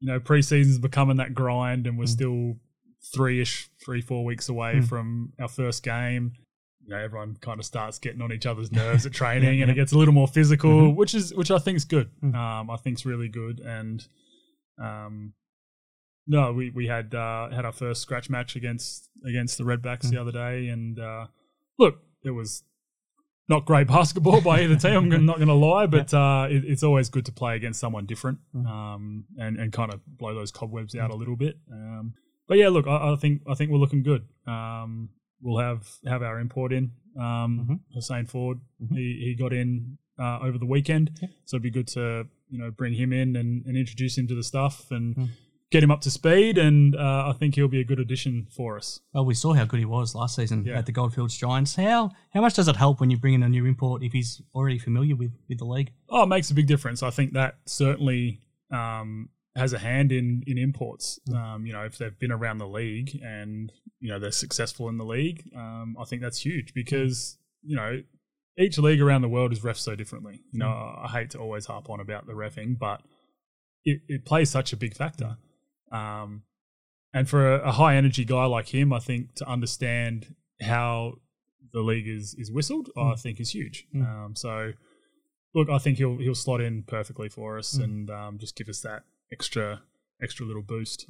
[0.00, 2.54] you know preseason's becoming that grind, and we're still
[3.14, 6.32] three ish, three four weeks away from our first game.
[6.82, 9.74] You know, everyone kind of starts getting on each other's nerves at training, and it
[9.74, 12.10] gets a little more physical, which is which I think is good.
[12.22, 14.02] Um, I think it's really good, and
[14.80, 15.34] um,
[16.26, 20.20] no, we we had uh, had our first scratch match against against the Redbacks the
[20.20, 21.26] other day, and uh,
[21.78, 22.62] look, it was
[23.48, 25.12] not great basketball by either team.
[25.12, 28.06] I'm not going to lie, but uh, it, it's always good to play against someone
[28.06, 31.58] different um, and and kind of blow those cobwebs out a little bit.
[31.72, 32.14] Um,
[32.46, 34.26] but yeah, look, I, I think I think we're looking good.
[34.46, 35.10] Um,
[35.42, 38.60] we'll have have our import in um, Hussein Ford.
[38.90, 41.10] He he got in uh, over the weekend,
[41.44, 44.34] so it'd be good to you know bring him in and, and introduce him to
[44.34, 45.30] the stuff and
[45.70, 48.76] get him up to speed, and uh, I think he'll be a good addition for
[48.76, 48.98] us.
[49.14, 50.78] Well, we saw how good he was last season Yeah.
[50.78, 51.76] at the Goldfields Giants.
[51.76, 54.42] How how much does it help when you bring in a new import if he's
[54.54, 55.92] already familiar with, with the league?
[56.08, 57.02] Oh, it makes a big difference.
[57.04, 58.40] I think that certainly
[58.72, 61.20] um, has a hand in in imports.
[61.32, 64.96] Um, you know, if they've been around the league and you know they're successful in
[64.98, 68.02] the league, um, I think that's huge because you know
[68.58, 70.40] each league around the world is ref so differently.
[70.52, 70.68] You know,
[71.02, 73.02] I hate to always harp on about the refing, but
[73.84, 75.36] it, it plays such a big factor.
[75.92, 76.42] Um,
[77.12, 81.14] and for a, a high energy guy like him, I think to understand how
[81.72, 83.86] the league is is whistled, I think is huge.
[83.94, 84.72] Um, so
[85.54, 88.80] look, I think he'll he'll slot in perfectly for us and um, just give us
[88.82, 89.82] that extra
[90.22, 91.06] extra little boost.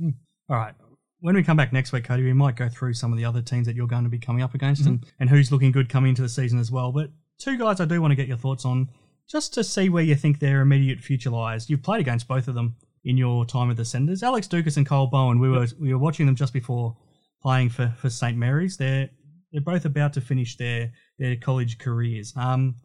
[0.49, 0.75] All right.
[1.23, 3.43] When we come back next week, Cody, we might go through some of the other
[3.43, 6.11] teams that you're going to be coming up against and, and who's looking good coming
[6.11, 6.93] into the season as well.
[6.93, 7.11] But
[7.41, 8.89] two guys I do want to get your thoughts on
[9.29, 11.69] just to see where you think their immediate future lies.
[11.71, 14.23] You've played against both of them in your time with the Senders.
[14.23, 16.97] Alex Ducas and Kyle Bowen, we were we were watching them just before
[17.43, 18.37] playing for, for St.
[18.37, 18.77] Mary's.
[18.77, 19.09] They're
[19.53, 22.33] they're both about to finish their their college careers.
[22.37, 22.77] Um,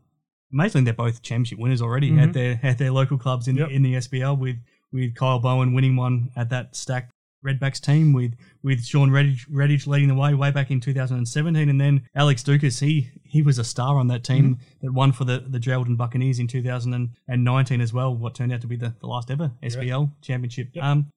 [0.54, 3.70] amazingly, they're both championship winners already at their at their local clubs in Yep.
[3.72, 4.38] in the SBL.
[4.40, 4.58] With
[4.92, 7.12] with Kyle Bowen winning one at that stacked
[7.46, 8.34] Redbacks team, with
[8.64, 12.80] with Sean Redditch, Redditch leading the way way back in 2017, and then Alex Ducas,
[12.80, 16.40] he he was a star on that team that won for the the Geraldton Buccaneers
[16.40, 18.16] in 2019 as well.
[18.16, 20.70] What turned out to be the, the last ever SBL championship.
[20.82, 21.12] Um,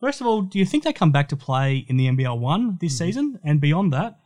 [0.00, 2.78] first of all, do you think they come back to play in the NBL one
[2.80, 4.18] this season, and beyond that?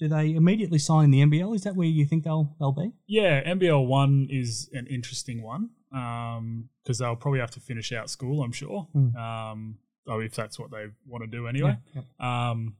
[0.00, 1.54] Do they immediately sign in the NBL?
[1.54, 2.92] Is that where you think they'll they'll be?
[3.06, 8.42] Yeah, NBL one is an interesting one because they'll probably have to finish out school,
[8.42, 8.88] I'm sure.
[9.16, 11.76] Um, oh, if that's what they want to do anyway.
[12.20, 12.76] Um,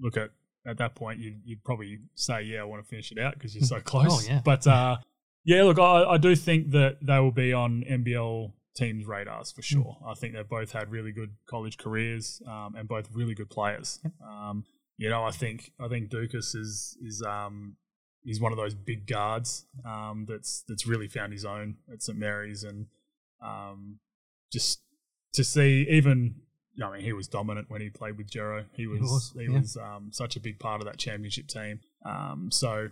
[0.00, 0.30] look at
[0.66, 3.54] at that point, you'd, you'd probably say, "Yeah, I want to finish it out" because
[3.54, 4.06] you're so close.
[4.10, 4.40] Oh, yeah.
[4.44, 4.96] But uh,
[5.44, 9.62] yeah, look, I, I do think that they will be on NBL teams' radars for
[9.62, 9.96] sure.
[10.06, 14.00] I think they've both had really good college careers um, and both really good players.
[14.26, 14.64] Um,
[14.96, 17.76] you know, I think I think Ducas is is um,
[18.22, 22.18] he's one of those big guards um, that's that's really found his own at St
[22.18, 22.86] Mary's, and
[23.42, 23.98] um,
[24.52, 24.80] just
[25.34, 26.36] to see even.
[26.82, 28.64] I mean, he was dominant when he played with Jero.
[28.72, 29.60] He was was, he yeah.
[29.60, 31.78] was um, such a big part of that championship team.
[32.04, 32.88] Um, so,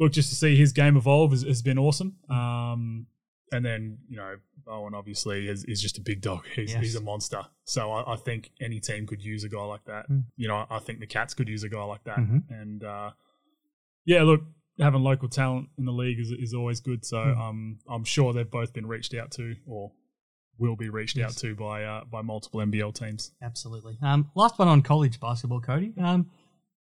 [0.00, 2.16] look, just to see his game evolve has, has been awesome.
[2.30, 3.06] Um,
[3.52, 6.44] and then you know, Bowen obviously is, is just a big dog.
[6.54, 6.80] He's, Yes.
[6.82, 7.42] he's a monster.
[7.64, 10.10] So I, I think any team could use a guy like that.
[10.10, 10.24] Mm.
[10.38, 12.16] You know, I think the Cats could use a guy like that.
[12.16, 12.42] Mhm.
[12.48, 13.10] And uh,
[14.06, 14.40] yeah, look,
[14.80, 17.04] having local talent in the league is is always good.
[17.04, 17.38] So Mm.
[17.38, 19.92] um, I'm sure they've both been reached out to or
[20.58, 23.32] will be reached out to by uh, by multiple NBL teams.
[23.42, 23.98] Absolutely.
[24.02, 25.92] Um, last one on college basketball, Cody.
[26.00, 26.30] Um,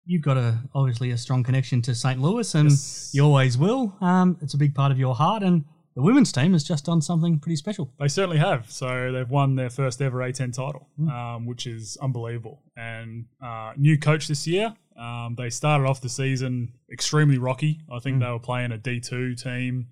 [0.05, 2.21] you've got a obviously a strong connection to St.
[2.21, 3.11] Louis, and Yes.
[3.15, 3.97] you always will.
[4.01, 7.01] Um, it's a big part of your heart, and the women's team has just done
[7.01, 7.91] something pretty special.
[7.99, 8.71] They certainly have.
[8.71, 11.09] So they've won their first ever A10 title, Hmm.
[11.09, 12.63] um, which is unbelievable.
[12.77, 14.75] And uh, new coach this year.
[14.99, 17.81] Um, they started off the season extremely rocky.
[17.93, 19.89] I think they were playing a D2 team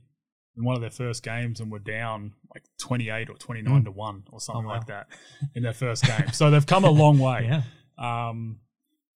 [0.56, 4.24] in one of their first games and were down like 28 or 29 to 1
[4.30, 4.64] or something.
[4.64, 4.74] Oh, wow.
[4.76, 5.08] like that
[5.54, 6.32] in their first game.
[6.32, 7.50] so they've come a long way.
[7.98, 8.28] Yeah.
[8.28, 8.58] Um,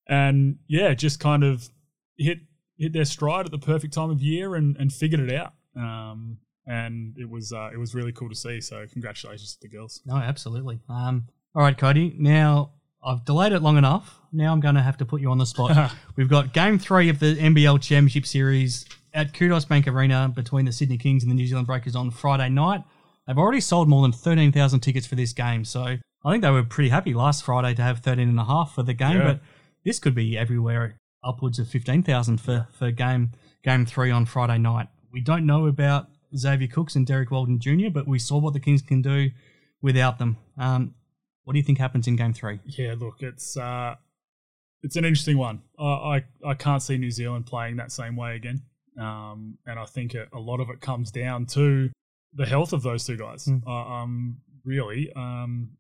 [0.09, 1.69] and yeah, just kind of
[2.17, 2.39] hit
[2.79, 5.53] hit their stride at the perfect time of year and, and figured it out.
[5.77, 8.61] Um, and it was uh, it was really cool to see.
[8.61, 10.01] So congratulations to the girls.
[10.07, 10.81] No, absolutely.
[10.89, 12.15] Um, all right, Cody.
[12.17, 12.73] Now
[13.03, 14.21] I've delayed it long enough.
[14.33, 15.93] Now I'm going to have to put you on the spot.
[16.17, 20.73] We've got Game Three of the NBL Championship Series at Kudos Bank Arena between the
[20.73, 22.83] Sydney Kings and the New Zealand Breakers on Friday night.
[23.27, 26.63] They've already sold more than 13,000 tickets for this game, so I think they were
[26.63, 29.19] pretty happy last Friday to have 13 and a half for the game.
[29.19, 29.33] Yeah.
[29.33, 29.41] But
[29.85, 33.33] this could be everywhere upwards of 15,000 for for game
[33.65, 34.89] game three on Friday night.
[35.13, 38.61] We don't know about Xavier Cooks and Derrick Walton Jr., but we saw what the
[38.61, 39.31] Kings can do
[39.81, 40.37] without them.
[40.57, 40.95] Um,
[41.45, 42.61] what do you think happens in game three?
[42.67, 43.95] Yeah, look, it's uh,
[44.83, 45.63] it's an interesting one.
[45.79, 48.63] I, I I can't see New Zealand playing that same way again,
[48.99, 51.91] um, and I think a, a lot of it comes down to
[52.35, 53.47] the health of those two guys.
[53.47, 53.63] Mm.
[53.67, 55.71] Uh, um, really, um,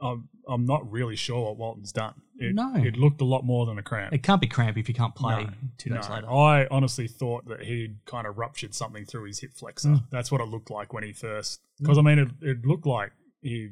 [0.00, 2.14] I'm I'm not really sure what Walton's done.
[2.36, 2.74] It, No.
[2.74, 4.12] it looked a lot more than a cramp.
[4.12, 6.30] It can't be cramp if you can't play No, two days No, later.
[6.30, 9.90] I honestly thought that he'd kind of ruptured something through his hip flexor.
[9.90, 10.04] Mm.
[10.10, 11.60] That's what it looked like when he first.
[11.78, 13.12] Because I mean, it, it looked like
[13.42, 13.70] he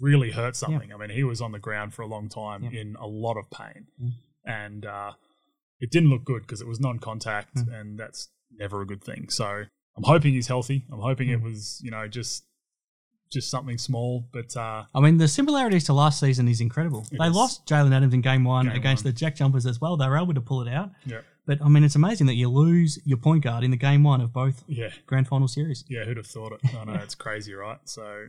[0.00, 0.92] really hurt something.
[0.92, 2.80] I mean, he was on the ground for a long time Yeah.
[2.80, 4.12] in a lot of pain, Mm.
[4.44, 5.12] and uh,
[5.82, 7.72] it didn't look good because it was non-contact, Mm.
[7.80, 9.28] and that's never a good thing.
[9.28, 9.46] So
[9.96, 10.86] I'm hoping he's healthy.
[10.92, 11.44] I'm hoping it Mm.
[11.50, 12.44] was you know just
[13.30, 17.06] just something small, but uh, I mean, the similarities to last season is incredible.
[17.10, 17.34] They is.
[17.34, 19.12] lost Jalen Adams in game one Game against one.
[19.14, 19.96] the Jack Jumpers as well.
[19.96, 20.90] They were able to pull it out.
[21.06, 24.02] yeah, But I mean, it's amazing that you lose your point guard in the game
[24.02, 24.90] one of both yeah.
[25.06, 25.82] grand final series.
[25.88, 26.74] Yeah, who'd have thought it?
[26.74, 27.78] I know it's crazy, right?
[27.86, 28.26] So,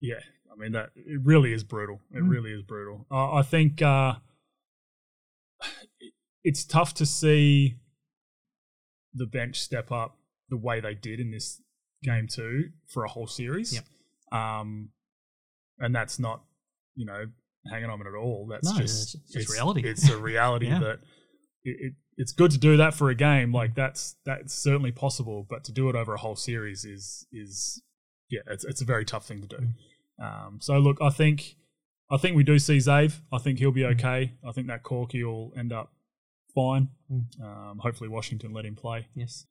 [0.00, 0.20] yeah,
[0.52, 2.00] I mean that it really is brutal.
[2.12, 2.30] It Mm.
[2.30, 3.06] really is brutal.
[3.10, 4.14] Uh, I think uh,
[6.44, 7.76] it's tough to see
[9.14, 10.16] the bench step up
[10.48, 11.60] the way they did in this
[12.02, 13.74] game too for a whole series.
[13.74, 13.84] Yep.
[14.40, 14.90] Um,
[15.78, 16.42] and that's not
[16.94, 17.26] you know
[17.70, 18.46] hanging on it at all.
[18.50, 19.82] That's No, just it's just reality.
[19.84, 20.78] It's a reality Yeah.
[20.80, 20.98] that
[21.64, 23.52] it, it, it's good to do that for a game.
[23.52, 27.82] Like that's that's certainly possible, but to do it over a whole series is is
[28.30, 29.68] yeah, it's it's a very tough thing to do.
[30.22, 31.56] Um, so look, I think
[32.10, 33.20] I think we do see Zave.
[33.32, 34.34] I think he'll be okay.
[34.46, 35.92] I think that Corky will end up
[36.54, 36.88] fine.
[37.42, 39.08] Um, hopefully Washington let him play.
[39.14, 39.46] Yes.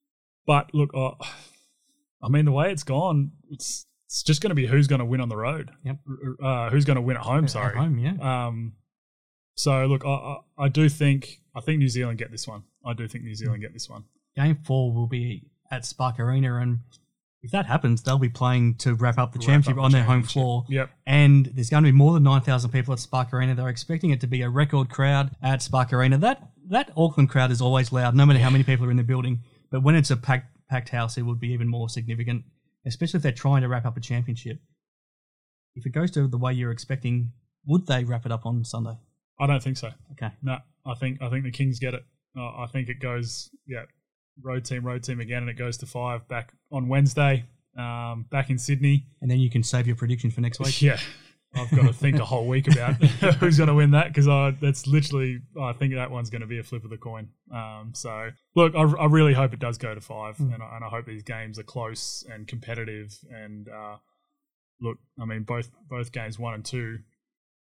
[0.45, 1.12] But look, uh,
[2.24, 5.06] I mean the way it's gone, it's it's just going to be who's going to
[5.06, 5.72] win on the road.
[5.84, 5.97] Yep.
[6.41, 7.45] Uh, who's going to win at home?
[7.45, 8.47] At Sorry, home, yeah.
[8.47, 8.74] Um,
[9.56, 12.64] so look, I, I I do think I think New Zealand get this one.
[12.86, 14.06] I do think New Zealand get this one.
[14.36, 16.80] Game four will be at Spark Arena, and
[17.41, 19.91] if that happens, they'll be playing to wrap up the Wrap championship up the on
[19.91, 20.66] their home floor.
[20.68, 20.89] Yep.
[21.06, 23.56] And there's going to be more than 9,000 people at Spark Arena.
[23.56, 26.18] They're expecting it to be a record crowd at Spark Arena.
[26.18, 29.03] That that Auckland crowd is always loud, no matter how many people are in the
[29.03, 29.39] building.
[29.72, 32.43] But when it's a packed, packed house, it would be even more significant,
[32.86, 34.59] especially if they're trying to wrap up a championship.
[35.76, 37.32] If it goes to the way you're expecting,
[37.65, 38.97] would they wrap it up on Sunday?
[39.39, 39.91] I don't think so.
[40.13, 40.32] Okay.
[40.41, 42.03] No, I think I think the Kings get it.
[42.38, 43.84] Uh, I think it goes yeah,
[44.41, 47.45] road team, road team again, and it goes to five back on Wednesday,
[47.78, 49.05] um, back in Sydney.
[49.22, 50.82] And then you can save your prediction for next week.
[50.82, 50.99] Yeah,
[51.56, 52.93] I've got to think a whole week about
[53.39, 54.28] who's going to win that because
[54.62, 57.30] that's literally I think that one's going to be a flip of the coin.
[57.54, 60.54] Um, so look, I, I really hope it does go to five, Mm.
[60.54, 63.18] and, I, and I hope these games are close and competitive.
[63.32, 63.97] And uh,
[64.80, 67.00] look, I mean both both games one and two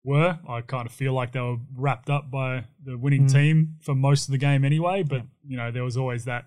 [0.05, 0.39] were.
[0.47, 3.33] I kind of feel like they were wrapped up by the winning Mm.
[3.33, 5.03] team for most of the game anyway.
[5.03, 6.45] But you know there was always that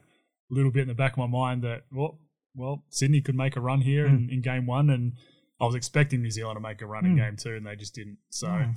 [0.51, 2.19] little bit in the back of my mind that well,
[2.55, 5.13] well Sydney could make a run here in, in game one, and
[5.61, 7.17] I was expecting New Zealand to make a run in Mm.
[7.17, 8.19] game two, and they just didn't.
[8.31, 8.77] So Mm.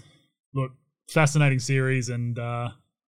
[0.54, 0.72] look,
[1.10, 2.70] fascinating series, and uh,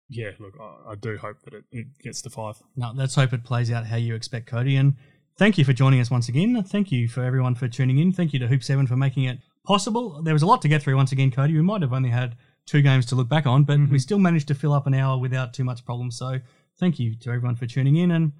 [0.10, 2.56] yeah, look, I, I do hope that it, it gets to five.
[2.76, 4.76] No, let's hope it plays out how you expect, Cody.
[4.78, 4.96] And
[5.38, 6.64] thank you for joining us once again.
[6.64, 8.12] Thank you for everyone for tuning in.
[8.12, 10.22] Thank you to Hoop Seven for making it possible.
[10.24, 11.54] There was a lot to get through once again, Cody.
[11.54, 14.48] We might have only had two games to look back on, but we still managed
[14.50, 16.10] to fill up an hour without too much problem.
[16.12, 16.40] So
[16.80, 18.32] thank you to everyone for tuning in, and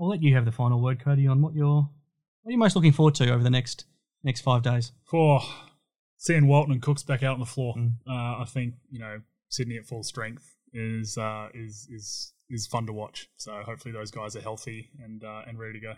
[0.00, 1.88] I'll let you have the final word, Cody, on what you're
[2.42, 3.84] what you're most looking forward to over the next
[4.24, 4.90] next five days.
[5.04, 5.40] For
[6.16, 7.92] seeing Walton and Cooks back out on the floor, Mm.
[8.08, 12.86] uh, I think you know Sydney at full strength is uh, is is is fun
[12.86, 13.28] to watch.
[13.36, 15.94] So hopefully those guys are healthy and uh, and ready to go.